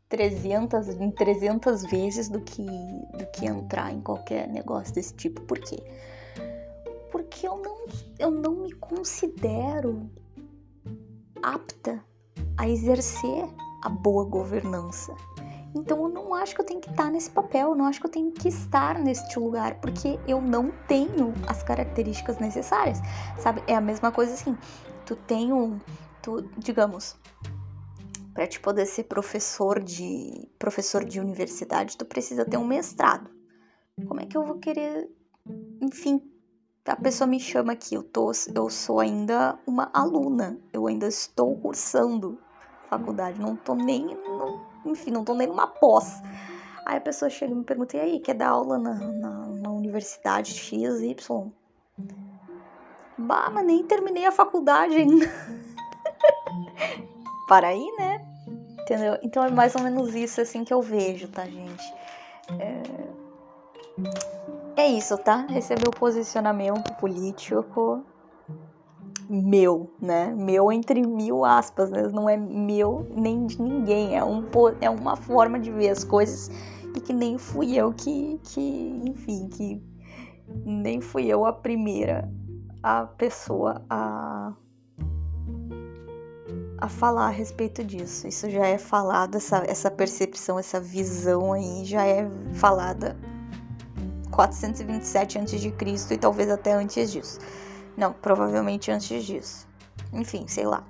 300, 0.09 0.89
em 0.89 1.11
300 1.11 1.83
vezes 1.85 2.29
do 2.29 2.41
que, 2.41 2.63
do 2.63 3.25
que 3.31 3.45
entrar 3.45 3.93
em 3.93 4.01
qualquer 4.01 4.47
negócio 4.47 4.93
desse 4.93 5.13
tipo. 5.13 5.41
Por 5.41 5.59
quê? 5.59 5.77
Porque 7.11 7.47
eu 7.47 7.57
não, 7.57 7.85
eu 8.17 8.31
não 8.31 8.55
me 8.55 8.71
considero 8.73 10.09
apta 11.41 12.03
a 12.57 12.67
exercer 12.67 13.47
a 13.83 13.89
boa 13.89 14.25
governança. 14.25 15.15
Então 15.75 16.03
eu 16.03 16.09
não 16.09 16.33
acho 16.33 16.55
que 16.55 16.61
eu 16.61 16.65
tenho 16.65 16.81
que 16.81 16.89
estar 16.89 17.11
nesse 17.11 17.29
papel, 17.29 17.69
eu 17.69 17.75
não 17.75 17.85
acho 17.85 17.99
que 17.99 18.07
eu 18.07 18.11
tenho 18.11 18.31
que 18.31 18.47
estar 18.47 18.97
neste 18.97 19.37
lugar, 19.37 19.75
porque 19.75 20.19
eu 20.27 20.41
não 20.41 20.71
tenho 20.87 21.31
as 21.47 21.61
características 21.61 22.39
necessárias, 22.39 22.99
sabe? 23.37 23.61
É 23.67 23.75
a 23.75 23.81
mesma 23.81 24.11
coisa 24.11 24.33
assim, 24.33 24.57
tu 25.05 25.15
tem 25.15 25.53
um, 25.53 25.79
tu, 26.23 26.41
digamos, 26.57 27.15
para 28.33 28.47
te 28.47 28.59
poder 28.59 28.85
ser 28.85 29.03
professor 29.03 29.81
de 29.81 30.47
professor 30.57 31.03
de 31.03 31.19
universidade, 31.19 31.97
tu 31.97 32.05
precisa 32.05 32.45
ter 32.45 32.57
um 32.57 32.65
mestrado. 32.65 33.29
Como 34.07 34.21
é 34.21 34.25
que 34.25 34.37
eu 34.37 34.45
vou 34.45 34.59
querer, 34.59 35.09
enfim, 35.81 36.21
a 36.85 36.95
pessoa 36.95 37.27
me 37.27 37.39
chama 37.39 37.73
aqui, 37.73 37.95
eu 37.95 38.03
tô, 38.03 38.31
eu 38.55 38.69
sou 38.69 38.99
ainda 38.99 39.59
uma 39.67 39.89
aluna, 39.93 40.57
eu 40.73 40.87
ainda 40.87 41.07
estou 41.07 41.55
cursando 41.57 42.39
faculdade, 42.89 43.39
não 43.39 43.55
tô 43.55 43.75
nem, 43.75 44.17
enfim, 44.85 45.11
não 45.11 45.23
tô 45.23 45.35
nem 45.35 45.47
numa 45.47 45.67
pós. 45.67 46.21
Aí 46.85 46.97
a 46.97 47.01
pessoa 47.01 47.29
chega 47.29 47.53
e 47.53 47.55
me 47.55 47.63
pergunta, 47.63 47.97
e 47.97 47.99
aí, 47.99 48.19
quer 48.19 48.33
dar 48.33 48.49
aula 48.49 48.79
na, 48.79 48.95
na, 48.95 49.47
na 49.47 49.71
universidade 49.71 50.53
XY? 50.53 51.51
Bah, 53.17 53.51
mas 53.53 53.65
nem 53.65 53.83
terminei 53.83 54.25
a 54.25 54.31
faculdade 54.31 54.95
ainda. 54.95 55.25
Para 57.49 57.69
aí, 57.69 57.91
né? 57.97 58.23
Entendeu? 58.81 59.17
Então 59.23 59.43
é 59.43 59.49
mais 59.49 59.75
ou 59.75 59.81
menos 59.81 60.13
isso 60.13 60.39
assim 60.39 60.63
que 60.63 60.71
eu 60.71 60.83
vejo, 60.83 61.27
tá, 61.27 61.45
gente? 61.45 61.93
É, 62.59 62.83
é 64.83 64.87
isso, 64.87 65.17
tá? 65.17 65.47
Receber 65.49 65.87
o 65.87 65.91
posicionamento 65.91 66.93
político 66.93 68.05
meu, 69.27 69.91
né? 69.99 70.33
Meu 70.35 70.71
entre 70.71 71.01
mil 71.05 71.43
aspas, 71.43 71.89
né? 71.89 72.03
Não 72.13 72.29
é 72.29 72.37
meu 72.37 73.07
nem 73.15 73.47
de 73.47 73.59
ninguém. 73.61 74.15
É, 74.15 74.23
um, 74.23 74.43
é 74.79 74.89
uma 74.89 75.15
forma 75.15 75.59
de 75.59 75.71
ver 75.71 75.89
as 75.89 76.03
coisas 76.03 76.51
e 76.95 77.01
que 77.01 77.13
nem 77.13 77.37
fui 77.37 77.75
eu 77.75 77.91
que, 77.93 78.39
que 78.43 79.01
enfim, 79.05 79.49
que 79.49 79.83
nem 80.65 81.01
fui 81.01 81.25
eu 81.25 81.45
a 81.45 81.53
primeira 81.53 82.31
a 82.81 83.05
pessoa 83.05 83.83
a 83.89 84.53
a 86.81 86.87
falar 86.87 87.27
a 87.27 87.29
respeito 87.29 87.83
disso. 87.83 88.27
Isso 88.27 88.49
já 88.49 88.65
é 88.65 88.77
falado, 88.77 89.35
essa, 89.35 89.63
essa 89.67 89.91
percepção, 89.91 90.57
essa 90.57 90.79
visão 90.79 91.53
aí 91.53 91.83
já 91.83 92.05
é 92.05 92.27
falada 92.53 93.17
427 94.31 95.37
a.C. 95.37 96.13
e 96.13 96.17
talvez 96.17 96.49
até 96.49 96.73
antes 96.73 97.11
disso. 97.11 97.39
Não, 97.97 98.13
provavelmente 98.13 98.91
antes 98.91 99.25
disso. 99.25 99.67
Enfim, 100.13 100.47
sei 100.47 100.65
lá. 100.65 100.83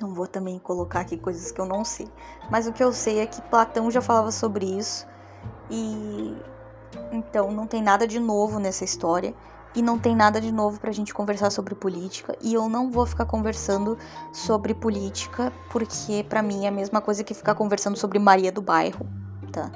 Não 0.00 0.12
vou 0.12 0.26
também 0.26 0.58
colocar 0.58 1.00
aqui 1.00 1.16
coisas 1.16 1.52
que 1.52 1.60
eu 1.60 1.66
não 1.66 1.84
sei. 1.84 2.08
Mas 2.50 2.66
o 2.66 2.72
que 2.72 2.82
eu 2.82 2.92
sei 2.92 3.20
é 3.20 3.26
que 3.26 3.40
Platão 3.42 3.90
já 3.90 4.00
falava 4.00 4.32
sobre 4.32 4.66
isso. 4.66 5.06
E 5.70 6.36
então 7.12 7.50
não 7.52 7.66
tem 7.66 7.82
nada 7.82 8.06
de 8.06 8.18
novo 8.18 8.58
nessa 8.58 8.84
história. 8.84 9.34
E 9.74 9.82
não 9.82 9.98
tem 9.98 10.14
nada 10.14 10.40
de 10.40 10.52
novo 10.52 10.78
pra 10.78 10.92
gente 10.92 11.12
conversar 11.12 11.50
sobre 11.50 11.74
política. 11.74 12.36
E 12.40 12.54
eu 12.54 12.68
não 12.68 12.90
vou 12.90 13.04
ficar 13.04 13.26
conversando 13.26 13.98
sobre 14.32 14.72
política, 14.72 15.52
porque 15.70 16.24
para 16.28 16.42
mim 16.42 16.64
é 16.64 16.68
a 16.68 16.72
mesma 16.72 17.00
coisa 17.00 17.24
que 17.24 17.34
ficar 17.34 17.54
conversando 17.54 17.96
sobre 17.96 18.18
Maria 18.18 18.52
do 18.52 18.62
Bairro, 18.62 19.06
tá? 19.52 19.70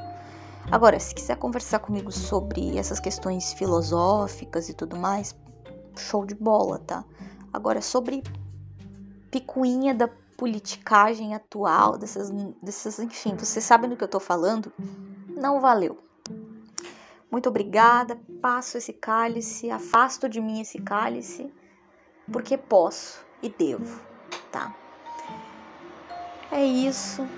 Agora, 0.71 1.01
se 1.01 1.15
quiser 1.15 1.37
conversar 1.37 1.79
comigo 1.79 2.13
sobre 2.13 2.79
essas 2.79 3.01
questões 3.01 3.53
filosóficas 3.55 4.69
e 4.69 4.75
tudo 4.75 4.97
mais, 4.97 5.35
show 5.97 6.25
de 6.25 6.35
bola, 6.35 6.79
tá? 6.79 7.05
Agora, 7.53 7.81
sobre 7.81 8.23
picuinha 9.31 9.95
da 9.95 10.09
politicagem 10.37 11.35
atual, 11.35 11.99
dessas, 11.99 12.31
dessas, 12.63 12.99
enfim, 13.01 13.35
vocês 13.37 13.65
sabem 13.65 13.91
do 13.91 13.97
que 13.97 14.05
eu 14.05 14.09
tô 14.09 14.21
falando? 14.21 14.73
Não 15.29 15.61
valeu. 15.61 15.99
Muito 17.31 17.49
obrigada, 17.49 18.19
passo 18.41 18.79
esse 18.79 18.93
cálice, 18.93 19.71
afasto 19.71 20.29
de 20.29 20.41
mim 20.41 20.61
esse 20.61 20.81
cálice, 20.81 21.53
porque 22.31 22.57
posso 22.57 23.25
e 23.43 23.51
devo, 23.51 24.01
tá? 24.51 24.75
É 26.51 26.65
isso. 26.65 27.29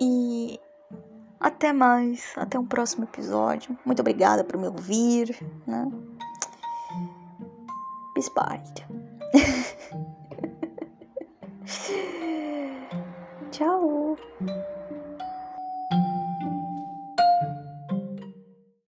E 0.00 0.58
até 1.38 1.72
mais, 1.72 2.32
até 2.36 2.58
um 2.58 2.66
próximo 2.66 3.04
episódio. 3.04 3.78
Muito 3.84 4.00
obrigada 4.00 4.42
por 4.42 4.56
me 4.58 4.66
ouvir, 4.66 5.38
né? 5.66 5.86
Bispalha. 8.14 8.60
Tchau. 13.52 14.16